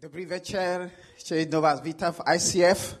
Dobrý 0.00 0.26
večer, 0.26 0.90
ještě 1.14 1.36
jednou 1.36 1.60
vás 1.60 1.80
vítám 1.80 2.12
v 2.12 2.20
ICF. 2.34 2.96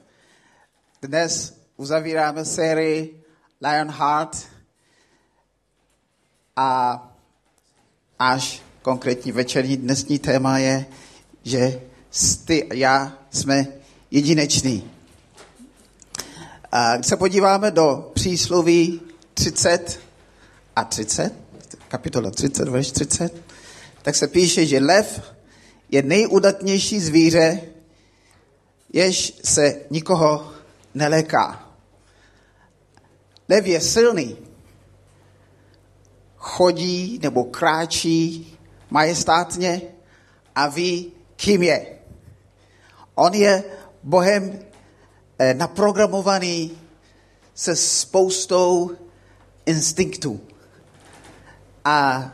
Dnes 1.02 1.60
uzavíráme 1.76 2.44
sérii 2.44 3.24
Lionheart 3.60 4.48
a 6.56 7.00
až 8.18 8.62
konkrétní 8.82 9.32
večerní 9.32 9.76
dnesní 9.76 10.18
téma 10.18 10.58
je, 10.58 10.86
že 11.42 11.80
ty 12.44 12.64
a 12.64 12.74
já 12.74 13.18
jsme 13.30 13.66
jedineční. 14.10 14.90
Když 16.94 17.06
se 17.06 17.16
podíváme 17.16 17.70
do 17.70 18.10
přísloví 18.14 19.00
30 19.34 20.00
a 20.76 20.84
30, 20.84 21.34
kapitola 21.88 22.30
30, 22.30 22.68
verš 22.68 22.90
30, 22.90 23.42
tak 24.02 24.14
se 24.14 24.28
píše, 24.28 24.66
že 24.66 24.78
lev 24.78 25.32
je 25.92 26.02
nejudatnější 26.02 27.00
zvíře, 27.00 27.60
jež 28.92 29.34
se 29.44 29.80
nikoho 29.90 30.52
neléká. 30.94 31.68
Lev 33.48 33.66
je 33.66 33.80
silný, 33.80 34.36
chodí 36.36 37.18
nebo 37.22 37.44
kráčí 37.44 38.58
majestátně 38.90 39.82
a 40.54 40.68
ví, 40.68 41.12
kým 41.36 41.62
je. 41.62 41.86
On 43.14 43.34
je 43.34 43.64
Bohem 44.02 44.58
eh, 45.38 45.54
naprogramovaný 45.54 46.78
se 47.54 47.76
spoustou 47.76 48.90
instinktů. 49.66 50.40
A 51.84 52.24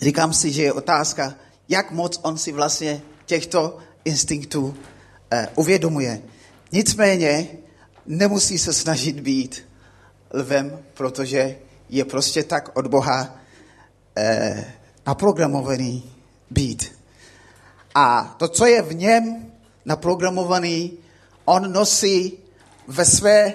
říkám 0.00 0.32
si, 0.32 0.52
že 0.52 0.62
je 0.62 0.72
otázka, 0.72 1.34
jak 1.70 1.90
moc 1.90 2.20
on 2.22 2.38
si 2.38 2.52
vlastně 2.52 3.02
těchto 3.26 3.78
instinktů 4.04 4.76
eh, 5.30 5.48
uvědomuje. 5.54 6.22
Nicméně 6.72 7.48
nemusí 8.06 8.58
se 8.58 8.72
snažit 8.72 9.20
být 9.20 9.62
lvem, 10.34 10.78
protože 10.94 11.56
je 11.88 12.04
prostě 12.04 12.44
tak 12.44 12.78
od 12.78 12.86
Boha 12.86 13.36
eh, 14.16 14.74
naprogramovaný 15.06 16.10
být. 16.50 16.92
A 17.94 18.34
to, 18.38 18.48
co 18.48 18.66
je 18.66 18.82
v 18.82 18.94
něm 18.94 19.52
naprogramovaný, 19.84 20.98
on 21.44 21.72
nosí 21.72 22.38
ve 22.88 23.04
své, 23.04 23.54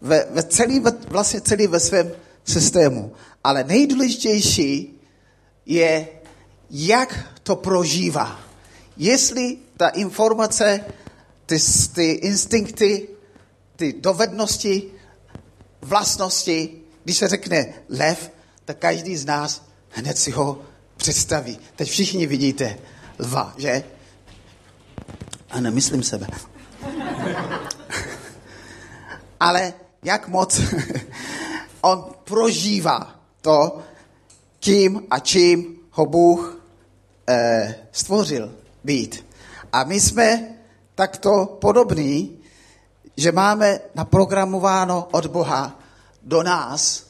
ve, 0.00 0.26
ve 0.30 0.42
celý, 0.42 0.82
vlastně 1.08 1.40
celý 1.40 1.66
ve 1.66 1.80
svém 1.80 2.12
systému. 2.44 3.12
Ale 3.44 3.64
nejdůležitější 3.64 5.00
je, 5.66 6.08
jak 6.72 7.28
to 7.42 7.56
prožívá. 7.56 8.40
Jestli 8.96 9.58
ta 9.76 9.88
informace, 9.88 10.84
ty, 11.46 11.56
ty 11.94 12.10
instinkty, 12.10 13.08
ty 13.76 13.92
dovednosti, 13.92 14.82
vlastnosti, 15.82 16.80
když 17.04 17.16
se 17.16 17.28
řekne 17.28 17.74
lev, 17.88 18.30
tak 18.64 18.78
každý 18.78 19.16
z 19.16 19.24
nás 19.24 19.62
hned 19.88 20.18
si 20.18 20.30
ho 20.30 20.62
představí. 20.96 21.58
Teď 21.76 21.90
všichni 21.90 22.26
vidíte 22.26 22.78
lva, 23.18 23.54
že? 23.56 23.84
A 25.50 25.60
nemyslím 25.60 26.02
sebe. 26.02 26.26
Ale 29.40 29.74
jak 30.02 30.28
moc 30.28 30.60
on 31.80 32.04
prožívá 32.24 33.20
to, 33.40 33.82
kým 34.60 35.02
a 35.10 35.18
čím 35.18 35.76
ho 35.90 36.06
Bůh 36.06 36.61
eh, 37.32 37.74
stvořil 37.92 38.52
být. 38.84 39.26
A 39.72 39.84
my 39.84 40.00
jsme 40.00 40.48
takto 40.94 41.58
podobní, 41.60 42.38
že 43.16 43.32
máme 43.32 43.80
naprogramováno 43.94 45.08
od 45.12 45.26
Boha 45.26 45.80
do 46.22 46.42
nás 46.42 47.06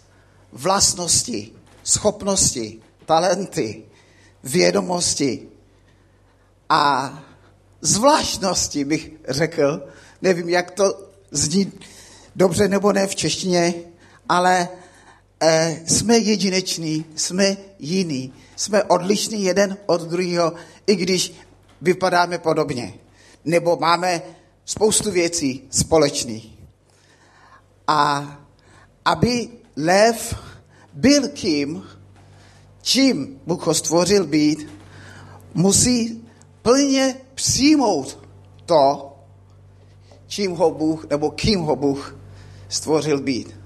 vlastnosti, 0.53 1.53
schopnosti, 1.83 2.81
talenty, 3.07 3.85
vědomosti 4.45 5.49
a 6.69 7.13
zvláštnosti, 7.81 8.85
bych 8.85 9.11
řekl. 9.29 9.83
Nevím, 10.23 10.49
jak 10.49 10.71
to 10.71 11.09
zní 11.31 11.73
dobře 12.37 12.69
nebo 12.69 12.93
ne 12.93 13.07
v 13.07 13.15
češtině, 13.15 13.75
ale 14.29 14.69
eh, 15.41 15.81
jsme 15.87 16.19
jedineční, 16.19 17.05
jsme 17.17 17.57
jiní 17.79 18.33
jsme 18.63 18.85
odlišní 18.85 19.45
jeden 19.45 19.77
od 19.87 20.01
druhého, 20.01 20.53
i 20.87 20.97
když 20.97 21.35
vypadáme 21.81 22.39
podobně. 22.39 22.95
Nebo 23.45 23.77
máme 23.77 24.23
spoustu 24.65 25.11
věcí 25.11 25.63
společných. 25.71 26.49
A 27.87 28.27
aby 29.05 29.49
lev 29.77 30.35
byl 30.93 31.29
kým, 31.29 31.83
čím 32.83 33.41
Bůh 33.47 33.67
ho 33.67 33.75
stvořil 33.75 34.27
být, 34.27 34.69
musí 35.55 36.25
plně 36.63 37.17
přijmout 37.35 38.19
to, 38.67 39.17
čím 40.27 40.55
ho 40.55 40.71
Bůh, 40.71 41.11
nebo 41.11 41.31
kým 41.31 41.61
ho 41.61 41.77
Bůh 41.77 42.17
stvořil 42.69 43.21
být. 43.21 43.61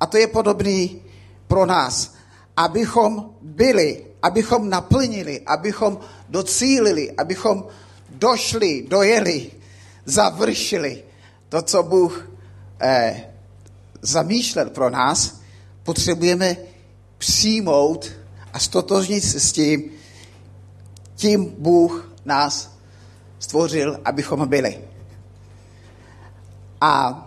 A 0.00 0.06
to 0.06 0.16
je 0.16 0.26
podobný 0.26 1.02
pro 1.46 1.66
nás, 1.66 2.19
abychom 2.64 3.34
byli 3.42 4.10
abychom 4.22 4.70
naplnili, 4.70 5.40
abychom 5.40 5.98
docílili, 6.28 7.12
abychom 7.12 7.64
došli, 8.10 8.84
dojeli, 8.88 9.50
završili 10.04 11.02
to, 11.48 11.62
co 11.62 11.82
Bůh 11.82 12.30
eh, 12.80 13.32
zamýšlel 14.02 14.70
pro 14.70 14.90
nás, 14.90 15.40
potřebujeme 15.82 16.56
přijmout 17.18 18.12
a 18.52 18.58
stotožnit 18.58 19.24
se 19.24 19.40
s 19.40 19.52
tím, 19.52 19.90
tím 21.16 21.54
Bůh 21.58 22.12
nás 22.24 22.70
stvořil, 23.38 24.00
abychom 24.04 24.48
byli. 24.48 24.78
A 26.80 27.26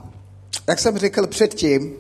jak 0.68 0.80
jsem 0.80 0.98
řekl 0.98 1.28
předtím, 1.28 1.94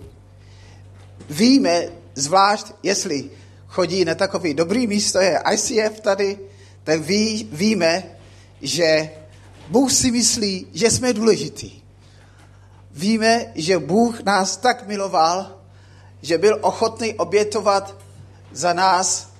víme, 1.29 2.02
zvlášť 2.15 2.67
jestli 2.83 3.29
chodí 3.67 4.05
na 4.05 4.15
takový 4.15 4.53
dobrý 4.53 4.87
místo, 4.87 5.19
je 5.19 5.39
ICF 5.53 5.99
tady, 5.99 6.39
tak 6.83 7.01
ví, 7.01 7.49
víme, 7.51 8.03
že 8.61 9.11
Bůh 9.69 9.91
si 9.91 10.11
myslí, 10.11 10.67
že 10.73 10.91
jsme 10.91 11.13
důležitý. 11.13 11.81
Víme, 12.91 13.45
že 13.55 13.79
Bůh 13.79 14.23
nás 14.23 14.57
tak 14.57 14.87
miloval, 14.87 15.57
že 16.21 16.37
byl 16.37 16.59
ochotný 16.61 17.13
obětovat 17.13 17.95
za 18.51 18.73
nás 18.73 19.33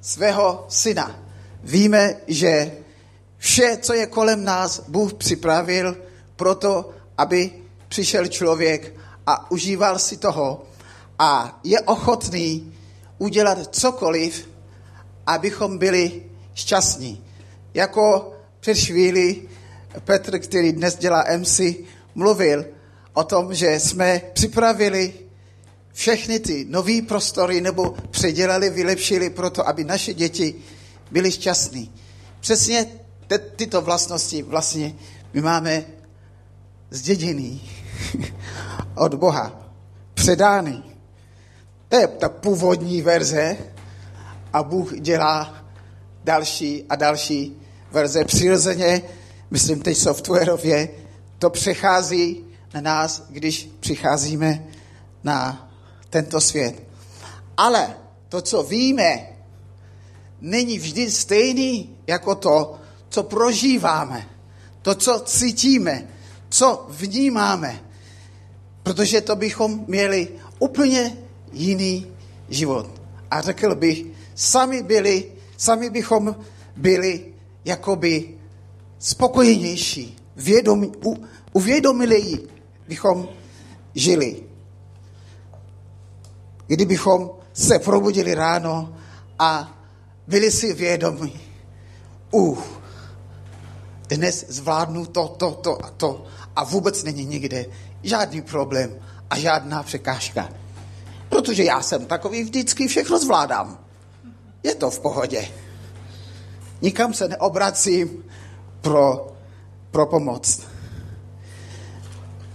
svého 0.00 0.66
syna. 0.68 1.22
Víme, 1.62 2.14
že 2.26 2.72
vše, 3.38 3.78
co 3.82 3.94
je 3.94 4.06
kolem 4.06 4.44
nás, 4.44 4.82
Bůh 4.88 5.14
připravil 5.14 5.96
proto, 6.36 6.90
aby 7.18 7.50
přišel 7.88 8.26
člověk 8.26 8.94
a 9.26 9.50
užíval 9.50 9.98
si 9.98 10.16
toho 10.16 10.67
a 11.18 11.60
je 11.64 11.80
ochotný 11.80 12.74
udělat 13.18 13.76
cokoliv, 13.76 14.48
abychom 15.26 15.78
byli 15.78 16.22
šťastní. 16.54 17.24
Jako 17.74 18.32
před 18.60 18.74
chvíli 18.74 19.42
Petr, 20.04 20.38
který 20.38 20.72
dnes 20.72 20.96
dělá 20.96 21.24
MC, 21.36 21.60
mluvil 22.14 22.64
o 23.12 23.24
tom, 23.24 23.54
že 23.54 23.80
jsme 23.80 24.22
připravili 24.32 25.14
všechny 25.92 26.38
ty 26.40 26.66
nové 26.68 27.02
prostory 27.02 27.60
nebo 27.60 27.94
předělali, 28.10 28.70
vylepšili 28.70 29.30
proto, 29.30 29.68
aby 29.68 29.84
naše 29.84 30.14
děti 30.14 30.54
byly 31.10 31.32
šťastní. 31.32 31.92
Přesně 32.40 32.86
te, 33.26 33.38
tyto 33.38 33.82
vlastnosti 33.82 34.42
vlastně 34.42 34.94
my 35.34 35.40
máme 35.40 35.84
zděděný 36.90 37.70
od 38.94 39.14
Boha, 39.14 39.72
předány. 40.14 40.87
To 41.88 41.96
je 41.96 42.06
ta 42.06 42.28
původní 42.28 43.02
verze 43.02 43.56
a 44.52 44.62
Bůh 44.62 45.00
dělá 45.00 45.64
další 46.24 46.84
a 46.88 46.96
další 46.96 47.56
verze. 47.90 48.24
Přirozeně, 48.24 49.02
myslím 49.50 49.80
teď 49.80 49.98
softwarově, 49.98 50.88
to 51.38 51.50
přechází 51.50 52.44
na 52.74 52.80
nás, 52.80 53.22
když 53.28 53.70
přicházíme 53.80 54.64
na 55.24 55.70
tento 56.10 56.40
svět. 56.40 56.82
Ale 57.56 57.96
to, 58.28 58.42
co 58.42 58.62
víme, 58.62 59.26
není 60.40 60.78
vždy 60.78 61.10
stejný 61.10 61.96
jako 62.06 62.34
to, 62.34 62.78
co 63.08 63.22
prožíváme, 63.22 64.28
to, 64.82 64.94
co 64.94 65.22
cítíme, 65.26 66.08
co 66.48 66.86
vnímáme. 66.88 67.80
Protože 68.82 69.20
to 69.20 69.36
bychom 69.36 69.84
měli 69.86 70.28
úplně 70.58 71.16
jiný 71.52 72.06
život. 72.48 72.86
A 73.30 73.40
řekl 73.40 73.74
bych, 73.74 74.04
sami 74.34 74.82
byli, 74.82 75.32
sami 75.56 75.90
bychom 75.90 76.36
byli 76.76 77.24
jakoby 77.64 78.34
spokojenější, 78.98 80.16
vědomí, 80.36 80.92
u, 81.04 81.24
uvědomilí 81.52 82.48
bychom 82.88 83.28
žili. 83.94 84.42
Kdybychom 86.66 87.30
se 87.52 87.78
probudili 87.78 88.34
ráno 88.34 88.94
a 89.38 89.78
byli 90.26 90.50
si 90.50 90.72
vědomí, 90.72 91.40
uh, 92.30 92.58
dnes 94.08 94.44
zvládnu 94.48 95.06
to, 95.06 95.28
to, 95.28 95.50
to 95.50 95.84
a 95.84 95.90
to 95.90 96.24
a 96.56 96.64
vůbec 96.64 97.04
není 97.04 97.24
nikde 97.24 97.66
žádný 98.02 98.42
problém 98.42 98.90
a 99.30 99.38
žádná 99.38 99.82
překážka. 99.82 100.48
Protože 101.28 101.64
já 101.64 101.82
jsem 101.82 102.06
takový 102.06 102.42
vždycky 102.42 102.88
všechno 102.88 103.18
zvládám. 103.18 103.78
Je 104.62 104.74
to 104.74 104.90
v 104.90 105.00
pohodě. 105.00 105.48
Nikam 106.82 107.14
se 107.14 107.28
neobracím 107.28 108.24
pro, 108.80 109.32
pro 109.90 110.06
pomoc. 110.06 110.62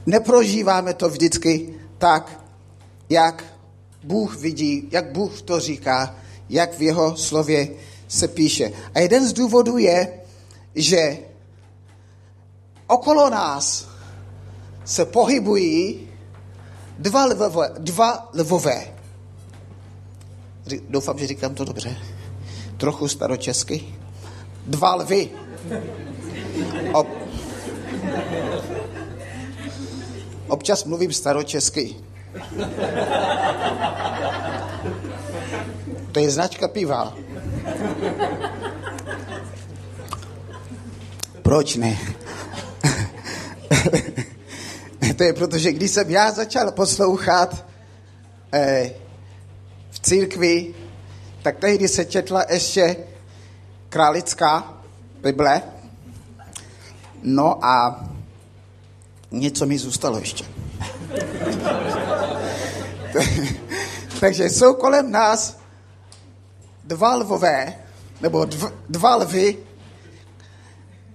Neprožíváme 0.05 0.93
to 0.93 1.09
vždycky 1.09 1.73
tak, 1.97 2.39
jak 3.09 3.43
Bůh 4.03 4.37
vidí, 4.37 4.87
jak 4.91 5.11
Bůh 5.11 5.41
to 5.41 5.59
říká, 5.59 6.15
jak 6.49 6.77
v 6.77 6.81
jeho 6.81 7.17
slově 7.17 7.67
se 8.07 8.27
píše. 8.27 8.71
A 8.95 8.99
jeden 8.99 9.27
z 9.27 9.33
důvodů 9.33 9.77
je, 9.77 10.19
že 10.75 11.17
okolo 12.87 13.29
nás 13.29 13.87
se 14.85 15.05
pohybují 15.05 16.09
dva 16.99 17.25
lvové. 17.25 17.69
Dva 17.77 18.29
lvové. 18.33 18.93
Doufám, 20.89 21.19
že 21.19 21.27
říkám 21.27 21.55
to 21.55 21.65
dobře. 21.65 21.97
Trochu 22.77 23.07
staročesky. 23.07 23.83
Dva 24.67 24.95
lvy. 24.95 25.29
Ob... 26.93 27.07
Občas 30.47 30.85
mluvím 30.85 31.13
staročesky. 31.13 31.95
To 36.11 36.19
je 36.19 36.31
značka 36.31 36.67
piva. 36.67 37.13
Proč 41.41 41.75
ne? 41.75 41.97
to 45.17 45.23
je 45.23 45.33
proto, 45.33 45.57
že 45.57 45.71
když 45.71 45.91
jsem 45.91 46.09
já 46.09 46.31
začal 46.31 46.71
poslouchat 46.71 47.65
eh, 48.53 48.91
v 49.91 49.99
církvi, 49.99 50.73
tak 51.41 51.59
tehdy 51.59 51.87
se 51.87 52.05
četla 52.05 52.45
ještě 52.49 52.97
králická 53.89 54.73
Bible. 55.21 55.61
No 57.23 57.65
a 57.65 58.05
něco 59.31 59.65
mi 59.65 59.77
zůstalo 59.77 60.19
ještě. 60.19 60.45
Takže 64.19 64.49
jsou 64.49 64.73
kolem 64.73 65.11
nás 65.11 65.57
dva 66.83 67.15
lvové, 67.15 67.73
nebo 68.21 68.45
dv, 68.45 68.65
dva 68.89 69.15
lvy. 69.15 69.57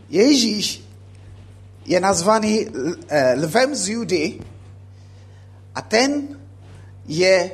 Ježíš 0.08 0.87
je 1.88 1.96
nazvaný 2.00 2.68
eh, 3.08 3.34
lvem 3.40 3.72
z 3.72 3.88
Judy 3.88 4.26
a 5.74 5.80
ten 5.80 6.36
je 7.08 7.50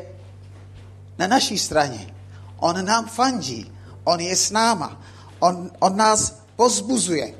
na 1.18 1.26
naší 1.26 1.58
straně. 1.58 2.10
On 2.58 2.74
nám 2.84 3.06
fandí, 3.06 3.70
on 4.04 4.18
je 4.20 4.36
s 4.36 4.50
náma, 4.50 4.98
on, 5.38 5.70
on 5.78 5.96
nás 5.96 6.42
pozbuzuje. 6.56 7.34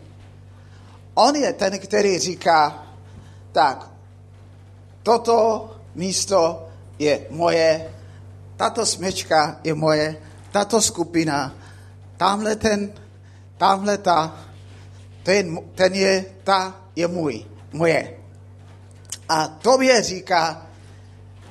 On 1.15 1.35
je 1.35 1.53
ten, 1.53 1.79
který 1.79 2.19
říká, 2.19 2.87
tak, 3.53 3.91
toto 5.03 5.71
místo 5.95 6.69
je 6.99 7.27
moje, 7.31 7.91
tato 8.57 8.87
smečka 8.87 9.59
je 9.65 9.75
moje, 9.75 10.17
tato 10.51 10.83
skupina, 10.83 11.55
tamhle 12.17 12.57
ten, 12.57 12.93
tamhle 13.59 13.99
ta, 13.99 14.39
ten, 15.23 15.59
ten 15.75 15.95
je, 15.95 16.25
ta 16.45 16.84
je 16.97 17.09
můj, 17.09 17.45
moje. 17.73 18.17
A 19.29 19.49
tobě 19.49 20.03
říká, 20.03 20.67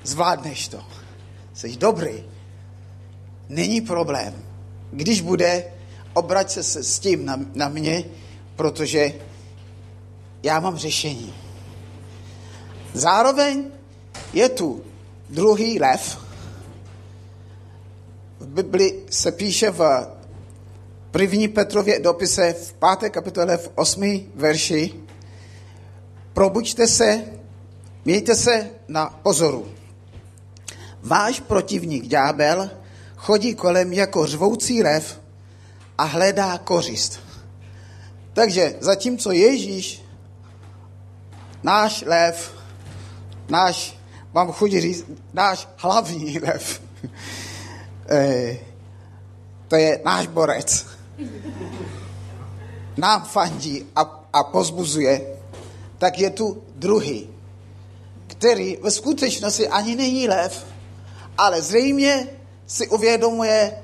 zvládneš 0.03 0.67
to. 0.67 0.83
Jsi 1.53 1.75
dobrý. 1.77 2.23
Není 3.49 3.81
problém. 3.81 4.43
Když 4.91 5.21
bude, 5.21 5.63
obrať 6.13 6.51
se 6.51 6.83
s 6.83 6.99
tím 6.99 7.25
na, 7.25 7.39
na 7.53 7.69
mě, 7.69 8.03
protože 8.55 9.13
já 10.43 10.59
mám 10.59 10.77
řešení. 10.77 11.33
Zároveň 12.93 13.65
je 14.33 14.49
tu 14.49 14.83
druhý 15.29 15.79
lev. 15.79 16.19
V 18.39 18.47
Bibli 18.47 19.03
se 19.09 19.31
píše 19.31 19.71
v 19.71 20.07
první 21.11 21.47
Petrově 21.47 21.99
dopise 21.99 22.53
v 22.53 22.73
páté 22.73 23.09
kapitole 23.09 23.57
v 23.57 23.71
osmi 23.75 24.25
verši 24.35 25.02
Probuďte 26.33 26.87
se, 26.87 27.25
mějte 28.05 28.35
se 28.35 28.69
na 28.87 29.05
pozoru. 29.05 29.67
Váš 31.01 31.39
protivník 31.39 32.05
ďábel 32.05 32.69
chodí 33.15 33.55
kolem 33.55 33.93
jako 33.93 34.25
řvoucí 34.25 34.83
lev 34.83 35.19
a 35.97 36.03
hledá 36.03 36.57
kořist. 36.57 37.19
Takže 38.33 38.75
zatímco 38.79 39.31
Ježíš, 39.31 40.01
náš 41.63 42.03
lev, 42.07 42.53
náš, 43.49 43.97
mám 44.33 44.51
chuť 44.51 44.71
říct, 44.71 45.05
náš 45.33 45.67
hlavní 45.77 46.39
lev, 46.47 46.81
eh, 48.09 48.57
to 49.67 49.75
je 49.75 50.01
náš 50.05 50.27
borec, 50.27 50.85
nám 52.97 53.23
fandí 53.23 53.85
a, 53.95 54.27
a 54.33 54.43
pozbuzuje, 54.43 55.32
tak 56.03 56.19
je 56.19 56.29
tu 56.29 56.63
druhý, 56.75 57.29
který 58.27 58.77
ve 58.83 58.91
skutečnosti 58.91 59.67
ani 59.67 59.95
není 59.95 60.27
lev, 60.27 60.65
ale 61.37 61.61
zřejmě 61.61 62.27
si 62.67 62.87
uvědomuje, 62.87 63.83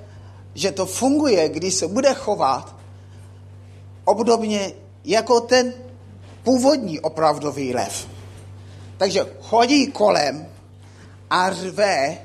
že 0.54 0.72
to 0.72 0.86
funguje, 0.86 1.50
když 1.50 1.74
se 1.74 1.88
bude 1.88 2.14
chovat 2.14 2.76
obdobně 4.04 4.72
jako 5.06 5.42
ten 5.42 5.74
původní 6.44 7.00
opravdový 7.00 7.74
lev. 7.74 8.08
Takže 8.98 9.26
chodí 9.42 9.88
kolem 9.88 10.48
a 11.30 11.54
řve 11.54 12.18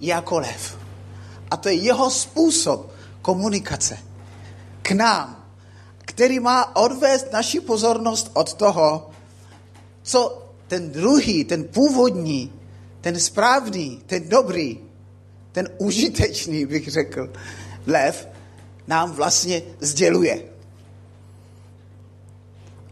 jako 0.00 0.38
lev. 0.38 0.78
A 1.50 1.56
to 1.56 1.68
je 1.68 1.74
jeho 1.74 2.10
způsob 2.10 2.90
komunikace 3.22 3.98
k 4.82 4.90
nám, 4.90 5.44
který 5.98 6.40
má 6.40 6.76
odvést 6.76 7.32
naši 7.32 7.60
pozornost 7.60 8.30
od 8.32 8.54
toho, 8.54 9.09
co 10.10 10.42
ten 10.68 10.90
druhý, 10.90 11.44
ten 11.44 11.64
původní, 11.64 12.52
ten 13.00 13.20
správný, 13.20 14.02
ten 14.06 14.28
dobrý, 14.28 14.78
ten 15.52 15.68
užitečný, 15.78 16.66
bych 16.66 16.88
řekl, 16.88 17.32
lev, 17.86 18.28
nám 18.86 19.12
vlastně 19.12 19.62
sděluje. 19.80 20.42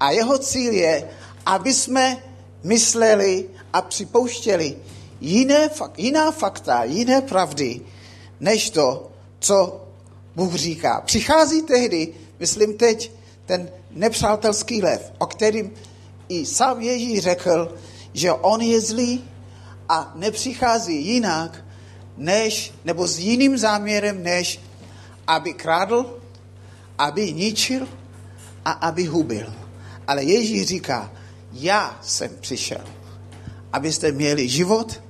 A 0.00 0.10
jeho 0.10 0.38
cíl 0.38 0.72
je, 0.72 1.10
aby 1.46 1.74
jsme 1.74 2.16
mysleli 2.62 3.50
a 3.72 3.82
připouštěli 3.82 4.76
jiné, 5.20 5.70
jiná 5.96 6.30
fakta, 6.30 6.84
jiné 6.84 7.22
pravdy, 7.22 7.80
než 8.40 8.70
to, 8.70 9.10
co 9.38 9.84
Bůh 10.36 10.54
říká. 10.54 11.00
Přichází 11.00 11.62
tehdy, 11.62 12.14
myslím 12.38 12.76
teď, 12.78 13.12
ten 13.46 13.70
nepřátelský 13.90 14.82
lev, 14.82 15.12
o 15.18 15.26
kterým 15.26 15.74
i 16.28 16.46
sám 16.46 16.80
Ježíš 16.80 17.20
řekl, 17.20 17.74
že 18.12 18.32
on 18.32 18.60
je 18.60 18.80
zlý 18.80 19.24
a 19.88 20.12
nepřichází 20.14 21.06
jinak, 21.06 21.64
než, 22.16 22.72
nebo 22.84 23.06
s 23.06 23.18
jiným 23.18 23.58
záměrem, 23.58 24.22
než 24.22 24.60
aby 25.26 25.54
krádl, 25.54 26.18
aby 26.98 27.32
ničil 27.32 27.88
a 28.64 28.70
aby 28.70 29.04
hubil. 29.04 29.52
Ale 30.06 30.24
Ježíš 30.24 30.66
říká, 30.66 31.12
já 31.52 31.98
jsem 32.02 32.30
přišel, 32.40 32.84
abyste 33.72 34.12
měli 34.12 34.48
život 34.48 35.02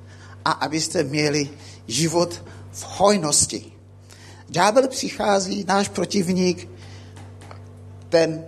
a 0.45 0.51
abyste 0.51 1.05
měli 1.05 1.51
život 1.87 2.45
v 2.73 2.85
hojnosti. 2.99 3.73
Ďábel 4.49 4.89
přichází, 4.89 5.65
náš 5.69 5.89
protivník, 5.89 6.69
ten 8.09 8.45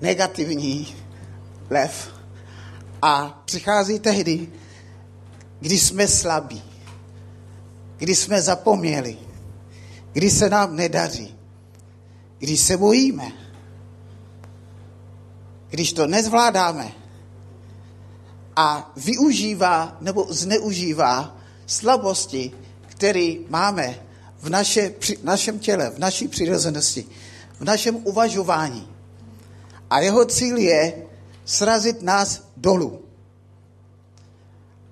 negativní 0.00 0.94
lev. 1.70 2.14
A 3.02 3.42
přichází 3.44 3.98
tehdy, 3.98 4.48
když 5.60 5.82
jsme 5.82 6.08
slabí, 6.08 6.62
když 7.96 8.18
jsme 8.18 8.42
zapomněli, 8.42 9.18
když 10.12 10.32
se 10.32 10.50
nám 10.50 10.76
nedaří, 10.76 11.36
když 12.38 12.60
se 12.60 12.76
bojíme. 12.76 13.32
když 15.70 15.92
to 15.92 16.06
nezvládáme 16.06 16.92
a 18.56 18.92
využívá 18.96 19.96
nebo 20.00 20.26
zneužívá 20.30 21.36
slabosti, 21.66 22.52
které 22.86 23.34
máme 23.48 23.98
v 24.40 24.50
naše, 24.50 24.90
při, 24.90 25.18
našem 25.22 25.58
těle, 25.58 25.90
v 25.90 25.98
naší 25.98 26.28
přirozenosti, 26.28 27.06
v 27.58 27.64
našem 27.64 27.96
uvažování. 27.96 28.88
A 29.90 30.00
jeho 30.00 30.24
cíl 30.24 30.56
je 30.56 31.06
srazit 31.50 32.02
nás 32.02 32.42
dolů. 32.56 33.02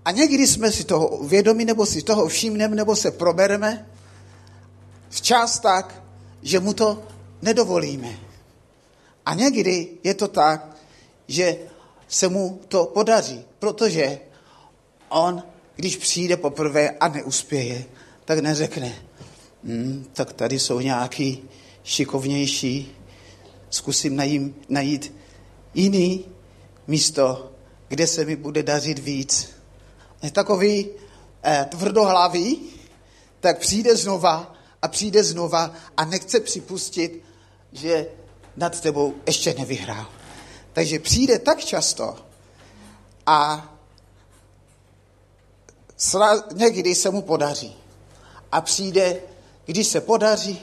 A 0.05 0.11
někdy 0.11 0.47
jsme 0.47 0.73
si 0.73 0.85
toho 0.85 1.23
vědomi, 1.23 1.65
nebo 1.65 1.87
si 1.87 2.03
toho 2.03 2.29
všimneme, 2.29 2.77
nebo 2.77 2.97
se 2.97 3.11
probereme 3.11 3.87
včas 5.09 5.61
tak, 5.61 6.03
že 6.43 6.61
mu 6.61 6.75
to 6.75 7.03
nedovolíme. 7.43 8.19
A 9.27 9.35
někdy 9.35 9.89
je 10.05 10.15
to 10.15 10.29
tak, 10.29 10.77
že 11.29 11.57
se 12.09 12.29
mu 12.29 12.61
to 12.69 12.85
podaří, 12.87 13.45
protože 13.59 14.19
on, 15.09 15.43
když 15.77 15.97
přijde 15.97 16.37
poprvé 16.37 16.91
a 16.91 17.09
neuspěje, 17.09 17.85
tak 18.25 18.39
neřekne, 18.39 18.95
hm, 19.65 20.07
tak 20.13 20.33
tady 20.33 20.59
jsou 20.59 20.81
nějaký 20.81 21.43
šikovnější, 21.85 22.97
zkusím 23.71 24.17
najít 24.69 25.15
jiný 25.75 26.38
místo, 26.89 27.53
kde 27.89 28.07
se 28.07 28.25
mi 28.25 28.37
bude 28.37 28.63
dařit 28.63 28.99
víc. 28.99 29.51
Je 30.23 30.31
takový 30.31 30.89
eh, 31.43 31.67
tvrdohlavý, 31.71 32.61
tak 33.41 33.59
přijde 33.59 33.97
znova 33.97 34.55
a 34.83 34.89
přijde 34.89 35.25
znova 35.25 35.73
a 35.97 36.05
nechce 36.05 36.41
připustit, 36.41 37.25
že 37.73 38.07
nad 38.57 38.81
tebou 38.81 39.15
ještě 39.27 39.55
nevyhrál. 39.55 40.07
Takže 40.73 40.99
přijde 40.99 41.39
tak 41.39 41.65
často 41.65 42.17
a 43.27 43.69
někdy 46.55 46.95
se 46.95 47.11
mu 47.11 47.23
podaří. 47.23 47.77
A 48.53 48.61
přijde, 48.61 49.21
když 49.67 49.87
se 49.87 50.01
podaří, 50.01 50.61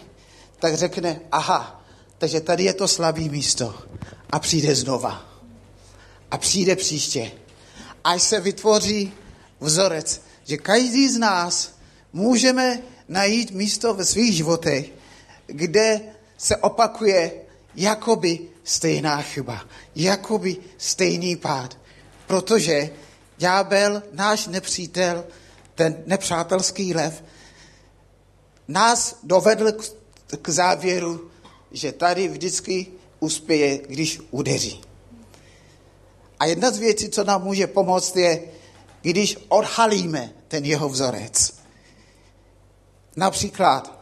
tak 0.60 0.76
řekne, 0.76 1.22
aha, 1.32 1.82
takže 2.18 2.42
tady 2.42 2.64
je 2.64 2.74
to 2.74 2.88
slabý 2.88 3.30
místo. 3.30 3.76
A 4.30 4.40
přijde 4.40 4.76
znova. 4.76 5.35
A 6.36 6.38
přijde 6.38 6.76
příště. 6.76 7.32
Až 8.04 8.22
se 8.22 8.40
vytvoří 8.40 9.14
vzorec, 9.60 10.22
že 10.44 10.58
každý 10.58 11.10
z 11.10 11.18
nás 11.18 11.72
můžeme 12.14 12.80
najít 13.08 13.52
místo 13.52 13.94
ve 13.94 14.06
svých 14.06 14.36
životech, 14.36 14.86
kde 15.46 16.02
se 16.38 16.58
opakuje 16.58 17.32
jakoby 17.76 18.40
stejná 18.64 19.22
chyba, 19.22 19.66
jakoby 19.96 20.58
stejný 20.78 21.36
pád. 21.36 21.78
Protože 22.28 22.90
ďábel, 23.38 24.04
náš 24.12 24.48
nepřítel, 24.48 25.26
ten 25.76 26.04
nepřátelský 26.06 26.94
lev, 26.94 27.24
nás 28.68 29.20
dovedl 29.24 29.72
k, 29.72 29.84
k 30.42 30.50
závěru, 30.50 31.32
že 31.72 31.92
tady 31.92 32.28
vždycky 32.28 32.88
uspěje, 33.20 33.78
když 33.88 34.20
udeří. 34.32 34.95
A 36.40 36.46
jedna 36.46 36.72
z 36.72 36.78
věcí, 36.78 37.10
co 37.10 37.24
nám 37.24 37.44
může 37.44 37.68
pomoct, 37.68 38.16
je, 38.16 38.42
když 39.02 39.38
odhalíme 39.48 40.34
ten 40.48 40.66
jeho 40.66 40.90
vzorec. 40.90 41.54
Například 43.16 44.00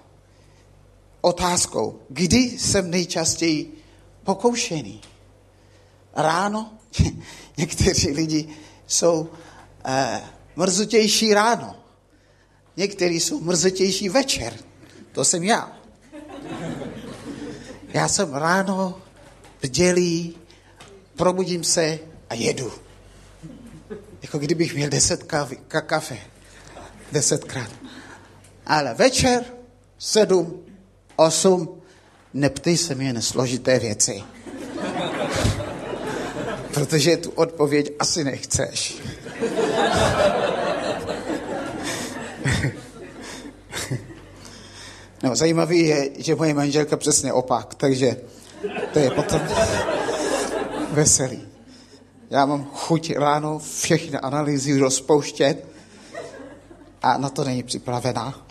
otázkou, 1.21 1.99
kdy 2.09 2.37
jsem 2.37 2.91
nejčastěji 2.91 3.73
pokoušený? 4.23 5.01
Ráno? 6.15 6.71
Někteří 7.57 8.11
lidi 8.11 8.47
jsou 8.87 9.29
eh, 9.85 10.21
mrzutější 10.55 11.33
ráno. 11.33 11.75
Někteří 12.77 13.19
jsou 13.19 13.39
mrzutější 13.39 14.09
večer. 14.09 14.53
To 15.11 15.25
jsem 15.25 15.43
já. 15.43 15.77
Já 17.93 18.07
jsem 18.07 18.33
ráno 18.33 19.01
bdělý, 19.61 20.35
probudím 21.15 21.63
se 21.63 21.99
a 22.33 22.35
jedu. 22.35 22.71
Jako 24.21 24.39
kdybych 24.39 24.75
měl 24.75 24.89
deset 24.89 25.23
kávy, 25.23 25.57
kafe. 25.67 26.17
Desetkrát. 27.11 27.69
Ale 28.65 28.93
večer, 28.93 29.43
sedm, 29.97 30.65
osm, 31.15 31.81
neptej 32.33 32.77
se 32.77 32.95
mě 32.95 33.13
na 33.13 33.21
složité 33.21 33.79
věci. 33.79 34.23
Protože 36.73 37.17
tu 37.17 37.29
odpověď 37.29 37.93
asi 37.99 38.23
nechceš. 38.23 38.97
No, 45.23 45.35
zajímavý 45.35 45.79
je, 45.79 46.09
že 46.17 46.35
moje 46.35 46.53
manželka 46.53 46.97
přesně 46.97 47.33
opak, 47.33 47.75
takže 47.75 48.17
to 48.93 48.99
je 48.99 49.11
potom 49.11 49.41
veselý. 50.91 51.52
Já 52.33 52.45
mám 52.45 52.65
chuť 52.73 53.13
ráno 53.15 53.59
všechny 53.59 54.17
analýzy 54.17 54.79
rozpouštět 54.79 55.67
a 57.01 57.17
na 57.17 57.29
to 57.29 57.43
není 57.43 57.63
připravená. 57.63 58.47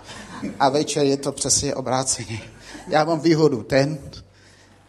A 0.61 0.69
večer 0.69 1.07
je 1.07 1.17
to 1.17 1.33
přesně 1.33 1.75
obráceně. 1.75 2.41
Já 2.89 3.05
mám 3.05 3.21
výhodu 3.21 3.62
ten, 3.62 3.99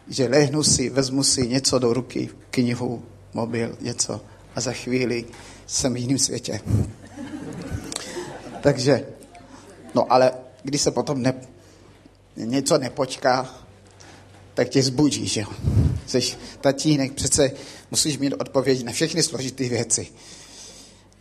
že 0.08 0.28
lehnu 0.28 0.62
si, 0.62 0.90
vezmu 0.90 1.22
si 1.22 1.48
něco 1.48 1.78
do 1.78 1.92
ruky, 1.92 2.30
knihu, 2.50 3.02
mobil, 3.32 3.76
něco 3.80 4.20
a 4.56 4.60
za 4.60 4.72
chvíli 4.72 5.24
jsem 5.66 5.94
v 5.94 5.96
jiném 5.96 6.18
světě. 6.18 6.60
Takže, 8.62 9.06
no 9.94 10.12
ale 10.12 10.32
když 10.62 10.80
se 10.80 10.90
potom 10.90 11.22
ne, 11.22 11.34
něco 12.36 12.78
nepočká, 12.78 13.54
tak 14.54 14.68
tě 14.68 14.82
zbudí, 14.82 15.26
že 15.26 15.40
jo. 15.40 15.48
Jsi 16.06 16.20
tatínek, 16.60 17.12
přece 17.12 17.50
musíš 17.94 18.18
mít 18.18 18.34
odpověď 18.34 18.84
na 18.84 18.92
všechny 18.92 19.22
složité 19.22 19.68
věci. 19.68 20.06